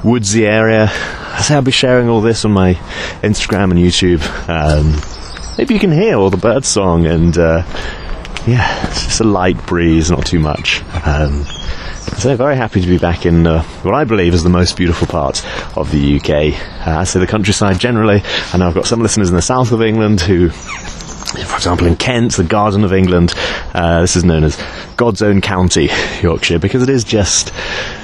woodsy 0.03 0.47
area. 0.47 0.89
I 0.91 1.41
say 1.43 1.55
I'll 1.55 1.63
be 1.63 1.71
sharing 1.71 2.09
all 2.09 2.21
this 2.21 2.45
on 2.45 2.51
my 2.51 2.75
Instagram 3.23 3.71
and 3.71 3.79
YouTube. 3.79 4.23
Um, 4.49 5.01
maybe 5.57 5.75
you 5.75 5.81
can 5.81 5.93
hear 5.93 6.17
all 6.17 6.31
the 6.31 6.37
bird 6.37 6.65
song 6.65 7.07
and. 7.07 7.39
Uh, 7.39 7.63
yeah, 8.47 8.87
it's 8.89 9.05
just 9.05 9.21
a 9.21 9.25
light 9.25 9.67
breeze, 9.67 10.11
not 10.11 10.25
too 10.25 10.39
much. 10.39 10.83
Um, 11.05 11.45
so 12.17 12.35
very 12.37 12.57
happy 12.57 12.81
to 12.81 12.87
be 12.87 12.99
back 12.99 13.27
in 13.27 13.47
uh, 13.47 13.63
what 13.83 13.95
I 13.95 14.05
believe 14.05 14.35
is 14.35 14.43
the 14.43 14.49
most 14.49 14.77
beautiful 14.77 15.07
part 15.07 15.45
of 15.77 15.91
the 15.91 16.17
UK. 16.17 16.87
Uh, 16.87 17.05
say 17.05 17.21
the 17.21 17.27
countryside 17.27 17.79
generally. 17.79 18.23
Know 18.57 18.69
I've 18.69 18.75
got 18.75 18.87
some 18.87 19.01
listeners 19.01 19.29
in 19.31 19.37
the 19.37 19.43
south 19.43 19.73
of 19.73 19.83
England 19.83 20.21
who 20.21 20.51
for 20.51 21.57
example, 21.57 21.87
in 21.87 21.97
Kent, 21.97 22.37
the 22.37 22.45
Garden 22.45 22.85
of 22.85 22.93
England, 22.93 23.35
uh, 23.75 24.01
this 24.01 24.17
is 24.17 24.25
known 24.25 24.45
as 24.45 24.63
God's 24.97 25.21
Own 25.21 25.43
County, 25.43 25.91
Yorkshire, 26.23 26.59
because 26.59 26.83
it 26.83 26.89
is 26.89 27.05
just 27.05 27.53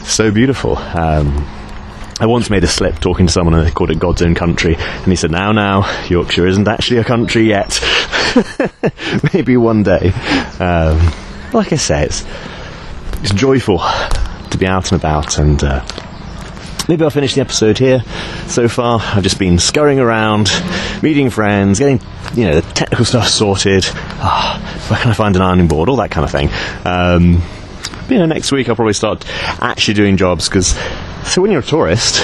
so 0.04 0.30
beautiful. 0.30 0.76
Um, 0.76 1.46
I 2.20 2.26
once 2.26 2.50
made 2.50 2.62
a 2.64 2.68
slip 2.68 3.00
talking 3.00 3.26
to 3.26 3.32
someone 3.32 3.54
and 3.54 3.66
they 3.66 3.70
called 3.70 3.90
it 3.90 3.98
God's 3.98 4.22
Own 4.22 4.34
Country, 4.34 4.76
and 4.76 5.06
he 5.06 5.16
said, 5.16 5.30
Now, 5.30 5.52
now, 5.52 6.04
Yorkshire 6.08 6.46
isn't 6.46 6.68
actually 6.68 6.98
a 6.98 7.04
country 7.04 7.48
yet. 7.48 7.80
Maybe 9.32 9.56
one 9.56 9.82
day. 9.82 10.12
Um, 10.60 11.12
like 11.52 11.72
I 11.72 11.76
say, 11.76 12.04
it's 12.04 12.24
it's 13.24 13.32
joyful 13.32 13.78
to 13.78 14.58
be 14.58 14.66
out 14.66 14.92
and 14.92 15.00
about 15.00 15.38
and 15.38 15.64
uh, 15.64 15.82
maybe 16.90 17.02
I'll 17.04 17.08
finish 17.10 17.34
the 17.34 17.40
episode 17.40 17.78
here. 17.78 18.02
So 18.48 18.68
far, 18.68 19.00
I've 19.02 19.22
just 19.22 19.38
been 19.38 19.58
scurrying 19.58 19.98
around, 19.98 20.50
meeting 21.02 21.30
friends, 21.30 21.78
getting 21.78 22.02
you 22.34 22.44
know 22.44 22.60
the 22.60 22.72
technical 22.74 23.04
stuff 23.06 23.28
sorted. 23.28 23.86
Oh, 23.86 24.86
where 24.88 25.00
can 25.00 25.10
I 25.10 25.14
find 25.14 25.34
an 25.36 25.40
ironing 25.40 25.68
board? 25.68 25.88
All 25.88 25.96
that 25.96 26.10
kind 26.10 26.26
of 26.26 26.30
thing. 26.30 26.50
Um, 26.84 27.42
you 28.10 28.18
know, 28.18 28.26
next 28.26 28.52
week 28.52 28.68
I'll 28.68 28.76
probably 28.76 28.92
start 28.92 29.24
actually 29.62 29.94
doing 29.94 30.18
jobs 30.18 30.46
because 30.46 30.78
so 31.24 31.40
when 31.40 31.50
you're 31.50 31.62
a 31.62 31.64
tourist, 31.64 32.22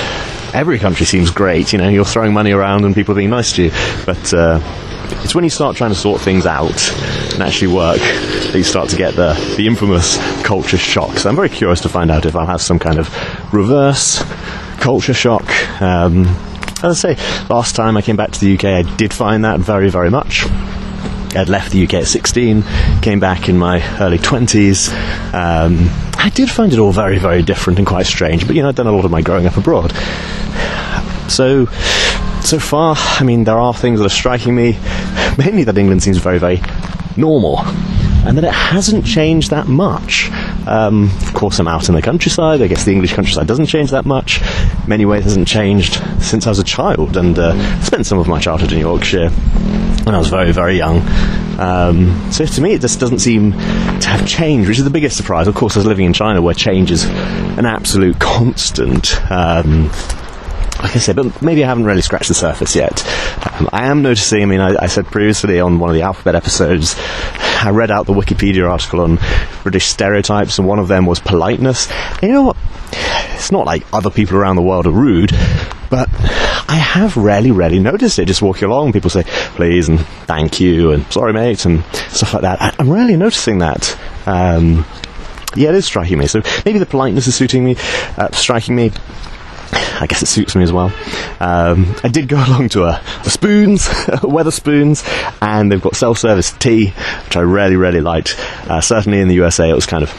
every 0.55 0.79
country 0.79 1.07
seems 1.07 1.31
great. 1.31 1.73
You 1.73 1.79
know, 1.79 1.89
you're 1.89 2.05
throwing 2.05 2.35
money 2.35 2.53
around 2.53 2.85
and 2.85 2.95
people 2.95 3.15
are 3.15 3.17
being 3.17 3.31
nice 3.31 3.55
to 3.55 3.63
you, 3.63 3.71
but. 4.05 4.35
Uh, 4.35 4.61
it's 5.23 5.35
when 5.35 5.45
you 5.45 5.51
start 5.51 5.77
trying 5.77 5.91
to 5.91 5.97
sort 5.97 6.21
things 6.21 6.47
out 6.47 6.93
and 7.33 7.43
actually 7.43 7.73
work 7.73 7.99
that 7.99 8.55
you 8.55 8.63
start 8.63 8.89
to 8.91 8.97
get 8.97 9.15
the, 9.15 9.35
the 9.57 9.67
infamous 9.67 10.19
culture 10.43 10.79
shock. 10.79 11.17
So 11.19 11.29
I'm 11.29 11.37
very 11.37 11.49
curious 11.49 11.81
to 11.83 11.89
find 11.89 12.11
out 12.11 12.27
if 12.27 12.37
I'll 12.37 12.47
have 12.47 12.63
some 12.63 12.79
kind 12.79 12.99
of 12.99 13.09
reverse 13.53 14.23
culture 14.79 15.15
shock. 15.15 15.45
Um, 15.81 16.27
as 16.83 17.05
I 17.05 17.15
say, 17.15 17.47
last 17.49 17.77
time 17.77 17.97
I 17.97 18.03
came 18.03 18.17
back 18.17 18.31
to 18.33 18.41
the 18.41 18.55
UK, 18.55 18.65
I 18.65 18.97
did 18.97 19.13
find 19.13 19.45
that 19.45 19.61
very, 19.61 19.91
very 19.91 20.11
much. 20.11 20.47
I'd 21.37 21.49
left 21.49 21.73
the 21.73 21.85
UK 21.85 21.95
at 21.95 22.07
16, 22.07 22.65
came 23.03 23.21
back 23.21 23.49
in 23.49 23.57
my 23.57 23.81
early 24.01 24.19
20s. 24.19 24.89
Um, 25.33 25.89
I 26.19 26.31
did 26.35 26.51
find 26.51 26.73
it 26.73 26.79
all 26.79 26.93
very, 26.93 27.19
very 27.19 27.43
different 27.43 27.79
and 27.79 27.87
quite 27.87 28.07
strange, 28.07 28.47
but 28.47 28.57
you 28.57 28.63
know, 28.63 28.69
I'd 28.69 28.75
done 28.75 28.87
a 28.87 28.93
lot 28.93 29.05
of 29.05 29.11
my 29.11 29.23
growing 29.23 29.47
up 29.47 29.57
abroad. 29.57 29.93
So, 31.31 31.67
so 32.43 32.59
far, 32.59 32.97
I 32.97 33.25
mean, 33.25 33.45
there 33.45 33.59
are 33.59 33.75
things 33.75 34.01
that 34.01 34.07
are 34.07 34.09
striking 34.09 34.55
me. 34.55 34.79
Mainly 35.39 35.65
that 35.65 35.77
England 35.79 36.03
seems 36.03 36.19
very, 36.19 36.39
very 36.39 36.61
normal. 37.17 37.59
And 38.27 38.37
that 38.37 38.45
it 38.45 38.53
hasn't 38.53 39.07
changed 39.07 39.51
that 39.51 39.67
much. 39.67 40.31
Um, 40.67 41.05
of 41.23 41.33
course, 41.33 41.59
I'm 41.59 41.69
out 41.69 41.89
in 41.89 41.95
the 41.95 42.03
countryside. 42.03 42.61
I 42.61 42.67
guess 42.67 42.85
the 42.85 42.93
English 42.93 43.15
countryside 43.15 43.47
doesn't 43.47 43.67
change 43.67 43.91
that 43.93 44.05
much. 44.05 44.43
In 44.43 44.89
many 44.89 45.07
ways, 45.07 45.25
hasn't 45.25 45.49
changed 45.49 45.95
since 46.21 46.47
I 46.47 46.51
was 46.51 46.59
a 46.59 46.65
child, 46.65 47.17
and 47.17 47.39
uh, 47.39 47.81
spent 47.81 48.05
some 48.05 48.19
of 48.19 48.29
my 48.29 48.39
childhood 48.39 48.73
in 48.73 48.79
Yorkshire 48.79 49.31
when 49.31 50.15
I 50.15 50.19
was 50.19 50.29
very, 50.29 50.53
very 50.53 50.77
young. 50.77 51.01
Um, 51.59 52.31
so 52.31 52.45
to 52.45 52.61
me, 52.61 52.75
it 52.75 52.83
just 52.83 53.01
doesn't 53.01 53.21
seem 53.21 53.53
to 53.53 54.09
have 54.09 54.27
changed, 54.27 54.69
which 54.69 54.79
is 54.79 54.85
the 54.85 54.91
biggest 54.91 55.17
surprise. 55.17 55.47
Of 55.47 55.55
course, 55.55 55.77
I 55.77 55.81
was 55.81 55.87
living 55.87 56.05
in 56.05 56.13
China, 56.13 56.43
where 56.43 56.55
change 56.55 56.91
is 56.91 57.05
an 57.05 57.65
absolute 57.65 58.19
constant. 58.19 59.19
Um, 59.31 59.91
like 60.83 60.97
I 60.97 60.99
said, 60.99 61.17
but 61.17 61.43
maybe 61.43 61.63
I 61.65 61.69
haven't 61.69 61.85
really 61.85 62.03
scratched 62.03 62.29
the 62.29 62.35
surface 62.35 62.75
yet. 62.75 63.05
Um, 63.53 63.69
I 63.73 63.87
am 63.87 64.03
noticing, 64.03 64.43
I 64.43 64.47
mean, 64.47 64.61
I, 64.61 64.77
I, 64.81 64.87
said 64.87 65.07
previously 65.07 65.61
on 65.61 65.79
one 65.79 65.91
of 65.91 65.95
the 65.95 66.03
alphabet 66.03 66.35
episodes, 66.35 66.97
I 66.99 67.71
read 67.71 67.91
out 67.91 68.07
the 68.07 68.15
Wikipedia 68.15 68.69
article 68.69 69.01
on 69.01 69.19
British 69.63 69.87
stereotypes, 69.87 70.59
and 70.59 70.67
one 70.67 70.79
of 70.79 70.89
them 70.89 71.07
was 71.07 71.21
politeness. 71.21 71.91
And 71.91 72.23
you 72.23 72.33
know 72.33 72.43
what? 72.45 72.57
It's 73.35 73.53
not 73.53 73.67
like 73.67 73.85
other 73.93 74.11
people 74.11 74.37
around 74.37 74.57
the 74.57 74.63
world 74.63 74.87
are 74.87 74.93
rude, 74.93 75.33
but 75.91 76.09
I 76.69 76.77
have 76.77 77.17
rarely, 77.17 77.51
rarely 77.51 77.79
noticed 77.79 78.19
it. 78.19 78.27
Just 78.27 78.43
walking 78.43 78.65
along, 78.65 78.93
people 78.93 79.11
say 79.11 79.25
please 79.27 79.89
and 79.89 80.01
thank 80.27 80.61
you 80.61 80.93
and 80.93 81.11
sorry, 81.13 81.33
mate, 81.33 81.65
and 81.67 81.85
stuff 82.09 82.35
like 82.35 82.43
that. 82.43 82.61
I, 82.61 82.75
am 82.79 82.91
rarely 82.91 83.17
noticing 83.17 83.59
that. 83.59 83.99
Um, 84.27 84.87
yeah, 85.57 85.71
it 85.71 85.75
is 85.75 85.85
striking 85.85 86.19
me. 86.19 86.27
So 86.27 86.43
maybe 86.65 86.79
the 86.79 86.87
politeness 86.87 87.27
is 87.27 87.35
suiting 87.35 87.65
me, 87.65 87.77
uh, 88.17 88.31
striking 88.33 88.77
me. 88.77 88.93
I 89.73 90.07
guess 90.09 90.23
it 90.23 90.27
suits 90.27 90.57
me 90.57 90.63
as 90.63 90.73
well. 90.73 90.93
Um, 91.41 91.95
I 92.03 92.09
did 92.09 92.29
go 92.29 92.37
along 92.47 92.71
to 92.71 92.85
a, 92.85 93.03
a 93.25 93.31
Spoons, 93.31 93.89
Wetherspoons, 94.23 95.05
and 95.41 95.71
they've 95.71 95.81
got 95.81 95.97
self-service 95.97 96.53
tea, 96.53 96.89
which 97.25 97.37
I 97.37 97.41
really, 97.41 97.77
really 97.77 98.01
liked. 98.01 98.37
Uh, 98.39 98.81
certainly 98.81 99.21
in 99.21 99.29
the 99.29 99.35
USA, 99.35 99.71
it 99.71 99.75
was 99.75 99.87
kind 99.87 100.03
of 100.03 100.11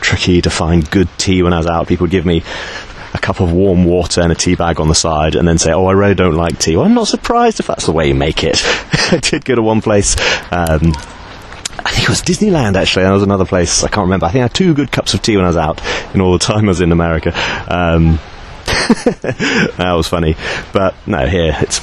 tricky 0.00 0.42
to 0.42 0.50
find 0.50 0.90
good 0.90 1.08
tea 1.18 1.42
when 1.42 1.52
I 1.52 1.58
was 1.58 1.66
out. 1.66 1.86
People 1.88 2.04
would 2.04 2.10
give 2.10 2.26
me 2.26 2.42
a 3.14 3.18
cup 3.18 3.40
of 3.40 3.52
warm 3.52 3.84
water 3.84 4.20
and 4.20 4.32
a 4.32 4.34
tea 4.34 4.54
bag 4.54 4.80
on 4.80 4.88
the 4.88 4.94
side 4.94 5.34
and 5.34 5.46
then 5.46 5.58
say, 5.58 5.72
oh, 5.72 5.86
I 5.86 5.92
really 5.92 6.14
don't 6.14 6.34
like 6.34 6.58
tea. 6.58 6.76
Well, 6.76 6.86
I'm 6.86 6.94
not 6.94 7.08
surprised 7.08 7.60
if 7.60 7.66
that's 7.66 7.86
the 7.86 7.92
way 7.92 8.08
you 8.08 8.14
make 8.14 8.42
it. 8.42 8.62
I 9.12 9.18
did 9.18 9.44
go 9.44 9.54
to 9.54 9.62
one 9.62 9.82
place, 9.82 10.16
um, 10.50 10.92
I 11.84 11.90
think 11.90 12.04
it 12.04 12.08
was 12.08 12.22
Disneyland 12.22 12.76
actually. 12.76 13.04
That 13.04 13.10
was 13.10 13.22
another 13.22 13.44
place. 13.44 13.82
I 13.82 13.88
can't 13.88 14.04
remember. 14.04 14.26
I 14.26 14.30
think 14.30 14.40
I 14.40 14.44
had 14.44 14.54
two 14.54 14.74
good 14.74 14.92
cups 14.92 15.14
of 15.14 15.22
tea 15.22 15.36
when 15.36 15.44
I 15.44 15.48
was 15.48 15.56
out 15.56 15.80
in 16.14 16.20
all 16.20 16.32
the 16.32 16.38
time 16.38 16.64
I 16.64 16.68
was 16.68 16.80
in 16.80 16.92
America. 16.92 17.32
Um, 17.68 18.18
that 19.76 19.92
was 19.94 20.08
funny. 20.08 20.36
But 20.72 20.94
no, 21.06 21.26
here 21.26 21.56
it's 21.60 21.80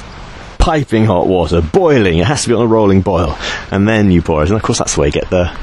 piping 0.58 1.06
hot 1.06 1.26
water, 1.26 1.60
boiling. 1.60 2.18
It 2.18 2.26
has 2.26 2.42
to 2.42 2.48
be 2.48 2.54
on 2.54 2.62
a 2.62 2.66
rolling 2.66 3.00
boil, 3.00 3.36
and 3.70 3.88
then 3.88 4.10
you 4.10 4.22
pour 4.22 4.42
it. 4.42 4.48
And 4.48 4.56
of 4.56 4.62
course, 4.62 4.78
that's 4.78 4.94
the 4.94 5.00
way 5.00 5.06
you 5.08 5.12
get 5.12 5.30
the 5.30 5.56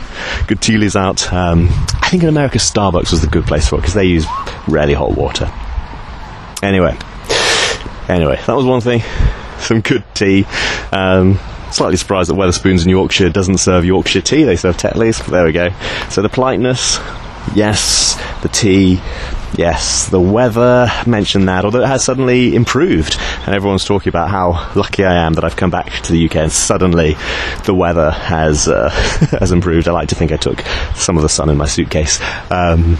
good 0.47 0.59
tealies 0.59 0.95
out. 0.95 1.31
Um, 1.31 1.67
I 2.01 2.09
think 2.09 2.23
in 2.23 2.29
America, 2.29 2.57
Starbucks 2.57 3.11
was 3.11 3.21
the 3.21 3.27
good 3.27 3.45
place 3.45 3.69
for 3.69 3.75
it 3.75 3.79
because 3.79 3.93
they 3.93 4.05
use 4.05 4.25
really 4.67 4.93
hot 4.93 5.15
water. 5.15 5.51
Anyway, 6.63 6.97
anyway, 8.09 8.41
that 8.47 8.55
was 8.55 8.65
one 8.65 8.81
thing. 8.81 9.01
Some 9.59 9.81
good 9.81 10.03
tea. 10.13 10.45
Um, 10.91 11.39
slightly 11.71 11.97
surprised 11.97 12.29
that 12.29 12.35
Wetherspoons 12.35 12.83
in 12.83 12.89
Yorkshire 12.89 13.29
doesn't 13.29 13.57
serve 13.57 13.85
Yorkshire 13.85 14.21
tea. 14.21 14.43
They 14.43 14.55
serve 14.55 14.77
Tetleys. 14.77 15.25
There 15.25 15.45
we 15.45 15.51
go. 15.51 15.69
So 16.09 16.21
the 16.21 16.29
politeness, 16.29 16.97
yes. 17.55 18.15
The 18.41 18.49
tea, 18.49 19.01
yes. 19.57 20.07
The 20.09 20.19
weather, 20.19 20.89
mentioned 21.05 21.49
that. 21.49 21.65
Although 21.65 21.81
it 21.81 21.87
has 21.87 22.03
suddenly 22.03 22.55
improved, 22.55 23.17
and 23.45 23.55
everyone's 23.55 23.85
talking 23.85 24.09
about 24.09 24.29
how 24.29 24.71
lucky 24.75 25.03
I 25.03 25.25
am 25.25 25.33
that 25.33 25.43
I've 25.43 25.55
come 25.55 25.71
back 25.71 25.91
to 26.03 26.11
the 26.11 26.25
UK 26.25 26.35
and 26.37 26.51
suddenly 26.51 27.17
the 27.65 27.73
weather 27.73 28.11
has 28.11 28.67
uh, 28.67 28.89
has 29.39 29.51
improved. 29.51 29.87
I 29.87 29.91
like 29.91 30.09
to 30.09 30.15
think 30.15 30.31
I 30.31 30.37
took 30.37 30.61
some 30.95 31.17
of 31.17 31.23
the 31.23 31.29
sun 31.29 31.49
in 31.49 31.57
my 31.57 31.67
suitcase. 31.67 32.19
Um, 32.51 32.97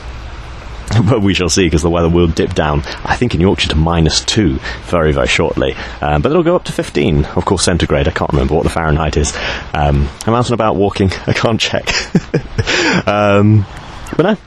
but 1.09 1.21
we 1.21 1.33
shall 1.33 1.49
see 1.49 1.65
because 1.65 1.81
the 1.81 1.89
weather 1.89 2.09
will 2.09 2.27
dip 2.27 2.53
down, 2.53 2.81
I 3.03 3.15
think 3.17 3.35
in 3.35 3.41
Yorkshire 3.41 3.69
to 3.69 3.75
minus 3.75 4.23
two 4.23 4.59
very, 4.83 5.11
very 5.11 5.27
shortly. 5.27 5.75
Um, 6.01 6.21
but 6.21 6.31
it'll 6.31 6.43
go 6.43 6.55
up 6.55 6.63
to 6.65 6.71
15, 6.71 7.25
of 7.25 7.45
course, 7.45 7.63
centigrade. 7.63 8.07
I 8.07 8.11
can't 8.11 8.31
remember 8.31 8.55
what 8.55 8.63
the 8.63 8.69
Fahrenheit 8.69 9.17
is. 9.17 9.35
Um, 9.73 10.07
I'm 10.25 10.33
out 10.33 10.45
and 10.45 10.53
about 10.53 10.75
walking, 10.75 11.11
I 11.27 11.33
can't 11.33 11.59
check. 11.59 11.89
um, 13.07 13.65
but 14.15 14.23
no, 14.23 14.37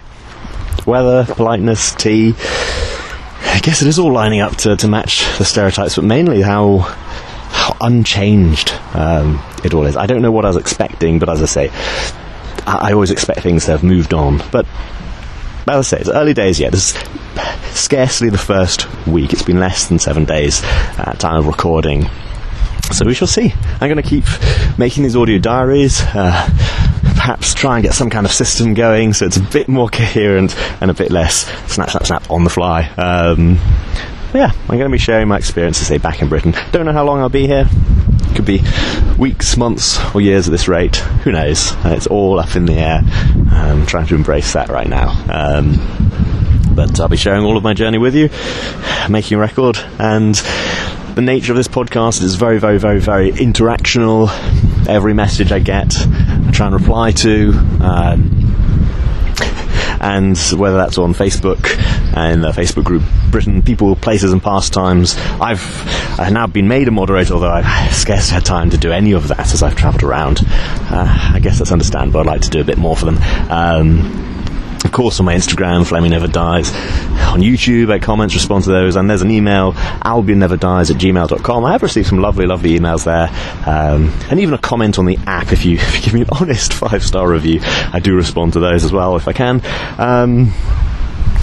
weather, 0.86 1.24
politeness, 1.34 1.94
tea. 1.94 2.34
I 3.42 3.60
guess 3.62 3.82
it 3.82 3.88
is 3.88 3.98
all 3.98 4.12
lining 4.12 4.40
up 4.40 4.56
to, 4.58 4.76
to 4.76 4.88
match 4.88 5.24
the 5.38 5.44
stereotypes, 5.44 5.96
but 5.96 6.04
mainly 6.04 6.40
how, 6.42 6.78
how 6.78 7.76
unchanged 7.80 8.72
um, 8.94 9.42
it 9.64 9.74
all 9.74 9.86
is. 9.86 9.96
I 9.96 10.06
don't 10.06 10.22
know 10.22 10.32
what 10.32 10.44
I 10.44 10.48
was 10.48 10.56
expecting, 10.56 11.18
but 11.18 11.28
as 11.28 11.42
I 11.42 11.46
say, 11.46 11.68
I, 12.66 12.88
I 12.88 12.92
always 12.92 13.10
expect 13.10 13.40
things 13.40 13.66
to 13.66 13.72
have 13.72 13.82
moved 13.82 14.14
on. 14.14 14.42
But 14.50 14.66
as 15.68 15.78
I 15.78 15.82
say, 15.82 16.00
it's 16.00 16.08
early 16.08 16.34
days 16.34 16.58
yet. 16.60 16.72
This 16.72 16.94
is 16.94 17.02
scarcely 17.76 18.30
the 18.30 18.38
first 18.38 18.86
week. 19.06 19.32
It's 19.32 19.42
been 19.42 19.60
less 19.60 19.88
than 19.88 19.98
seven 19.98 20.24
days 20.24 20.62
at 20.64 21.18
time 21.18 21.40
of 21.40 21.46
recording. 21.46 22.08
So 22.92 23.06
we 23.06 23.14
shall 23.14 23.28
see. 23.28 23.52
I'm 23.80 23.88
going 23.88 23.96
to 23.96 24.02
keep 24.02 24.24
making 24.78 25.04
these 25.04 25.16
audio 25.16 25.38
diaries. 25.38 26.00
Uh, 26.02 26.48
perhaps 27.02 27.54
try 27.54 27.76
and 27.76 27.82
get 27.82 27.94
some 27.94 28.10
kind 28.10 28.26
of 28.26 28.32
system 28.32 28.74
going 28.74 29.12
so 29.12 29.26
it's 29.26 29.36
a 29.36 29.42
bit 29.42 29.68
more 29.68 29.88
coherent 29.88 30.56
and 30.80 30.90
a 30.90 30.94
bit 30.94 31.10
less 31.10 31.44
snap, 31.70 31.90
snap, 31.90 32.06
snap 32.06 32.30
on 32.30 32.44
the 32.44 32.50
fly. 32.50 32.88
Um, 32.96 33.58
yeah, 34.34 34.52
I'm 34.62 34.78
going 34.78 34.80
to 34.80 34.90
be 34.90 34.98
sharing 34.98 35.28
my 35.28 35.36
experiences, 35.36 35.86
say, 35.86 35.98
back 35.98 36.22
in 36.22 36.28
Britain. 36.28 36.54
Don't 36.72 36.86
know 36.86 36.92
how 36.92 37.04
long 37.04 37.20
I'll 37.20 37.28
be 37.28 37.46
here. 37.46 37.66
Could 38.34 38.46
be 38.46 38.62
weeks, 39.18 39.56
months, 39.56 39.98
or 40.14 40.20
years 40.20 40.46
at 40.46 40.52
this 40.52 40.68
rate. 40.68 40.96
Who 40.96 41.32
knows? 41.32 41.72
Uh, 41.72 41.94
it's 41.96 42.06
all 42.06 42.38
up 42.38 42.56
in 42.56 42.64
the 42.64 42.74
air. 42.74 43.02
I'm 43.50 43.86
trying 43.86 44.06
to 44.06 44.14
embrace 44.14 44.52
that 44.54 44.68
right 44.68 44.88
now. 44.88 45.10
Um, 45.28 45.74
but 46.74 47.00
I'll 47.00 47.08
be 47.08 47.16
sharing 47.16 47.44
all 47.44 47.56
of 47.56 47.62
my 47.62 47.74
journey 47.74 47.98
with 47.98 48.14
you, 48.14 48.30
making 49.10 49.36
a 49.36 49.40
record, 49.40 49.78
and 49.98 50.40
the 51.14 51.22
nature 51.22 51.52
of 51.52 51.56
this 51.56 51.68
podcast 51.68 52.22
is 52.22 52.36
very, 52.36 52.58
very, 52.58 52.78
very, 52.78 53.00
very 53.00 53.32
interactional. 53.32 54.28
Every 54.88 55.14
message 55.14 55.52
I 55.52 55.58
get, 55.58 55.96
I 55.98 56.50
try 56.52 56.66
and 56.66 56.74
reply 56.74 57.12
to. 57.12 57.52
Um, 57.80 58.40
and 60.00 60.38
whether 60.56 60.76
that's 60.76 60.96
on 60.98 61.12
Facebook 61.12 61.76
and 62.16 62.42
the 62.42 62.50
Facebook 62.50 62.84
group 62.84 63.02
Britain 63.30 63.62
People, 63.62 63.94
Places 63.96 64.32
and 64.32 64.42
Pastimes. 64.42 65.16
I've, 65.40 66.18
I've 66.18 66.32
now 66.32 66.46
been 66.46 66.68
made 66.68 66.88
a 66.88 66.90
moderator, 66.90 67.34
although 67.34 67.50
I've 67.50 67.94
scarcely 67.94 68.34
had 68.34 68.44
time 68.44 68.70
to 68.70 68.78
do 68.78 68.92
any 68.92 69.12
of 69.12 69.28
that 69.28 69.52
as 69.52 69.62
I've 69.62 69.76
travelled 69.76 70.02
around. 70.02 70.40
Uh, 70.46 71.32
I 71.34 71.40
guess 71.40 71.58
that's 71.58 71.72
understandable. 71.72 72.20
I'd 72.20 72.26
like 72.26 72.40
to 72.42 72.50
do 72.50 72.60
a 72.60 72.64
bit 72.64 72.78
more 72.78 72.96
for 72.96 73.04
them. 73.04 73.18
Um, 73.50 74.29
of 74.84 74.92
course, 74.92 75.20
on 75.20 75.26
my 75.26 75.34
Instagram, 75.34 75.86
Fleming 75.86 76.10
Never 76.10 76.26
Dies. 76.26 76.70
On 77.30 77.40
YouTube, 77.40 77.92
I 77.92 77.98
comment, 77.98 78.34
respond 78.34 78.64
to 78.64 78.70
those, 78.70 78.96
and 78.96 79.08
there's 79.08 79.22
an 79.22 79.30
email, 79.30 79.72
albionneverdies 79.72 80.90
at 80.90 80.96
gmail.com. 80.96 81.64
I 81.64 81.72
have 81.72 81.82
received 81.82 82.08
some 82.08 82.18
lovely, 82.18 82.46
lovely 82.46 82.78
emails 82.78 83.04
there, 83.04 83.28
um, 83.68 84.12
and 84.30 84.40
even 84.40 84.54
a 84.54 84.58
comment 84.58 84.98
on 84.98 85.06
the 85.06 85.18
app. 85.26 85.52
If 85.52 85.64
you, 85.64 85.76
if 85.80 85.96
you 85.96 86.02
give 86.02 86.14
me 86.14 86.22
an 86.22 86.28
honest 86.32 86.72
five 86.72 87.04
star 87.04 87.28
review, 87.28 87.60
I 87.62 88.00
do 88.00 88.14
respond 88.14 88.54
to 88.54 88.60
those 88.60 88.84
as 88.84 88.92
well 88.92 89.16
if 89.16 89.28
I 89.28 89.32
can. 89.32 89.62
Um, 89.98 90.52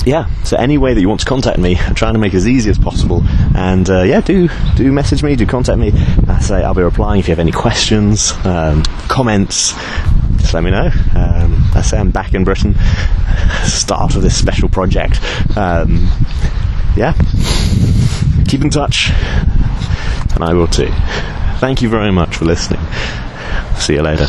yeah, 0.07 0.27
so 0.43 0.55
any 0.57 0.77
way 0.77 0.93
that 0.93 1.01
you 1.01 1.09
want 1.09 1.19
to 1.19 1.25
contact 1.25 1.59
me, 1.59 1.77
I'm 1.77 1.93
trying 1.93 2.13
to 2.13 2.19
make 2.19 2.33
it 2.33 2.37
as 2.37 2.47
easy 2.47 2.69
as 2.69 2.77
possible. 2.77 3.23
And 3.55 3.89
uh, 3.89 4.03
yeah, 4.03 4.21
do 4.21 4.49
do 4.75 4.91
message 4.91 5.21
me, 5.21 5.35
do 5.35 5.45
contact 5.45 5.77
me. 5.77 5.91
I 6.27 6.39
say 6.39 6.63
I'll 6.63 6.73
be 6.73 6.81
replying 6.81 7.19
if 7.19 7.27
you 7.27 7.33
have 7.33 7.39
any 7.39 7.51
questions, 7.51 8.31
um, 8.45 8.83
comments. 9.09 9.73
Let 10.53 10.63
me 10.63 10.71
know. 10.71 10.89
Um, 11.15 11.69
I 11.75 11.81
say 11.81 11.97
I'm 11.97 12.11
back 12.11 12.33
in 12.33 12.43
Britain. 12.43 12.75
Start 13.65 14.15
of 14.15 14.21
this 14.21 14.37
special 14.37 14.69
project. 14.69 15.19
Um, 15.57 16.09
yeah, 16.95 17.13
keep 18.47 18.61
in 18.61 18.69
touch, 18.69 19.11
and 20.33 20.43
I 20.43 20.53
will 20.53 20.67
too. 20.67 20.91
Thank 21.59 21.81
you 21.81 21.89
very 21.89 22.11
much 22.11 22.35
for 22.37 22.45
listening. 22.45 22.81
See 23.77 23.93
you 23.93 24.01
later. 24.01 24.27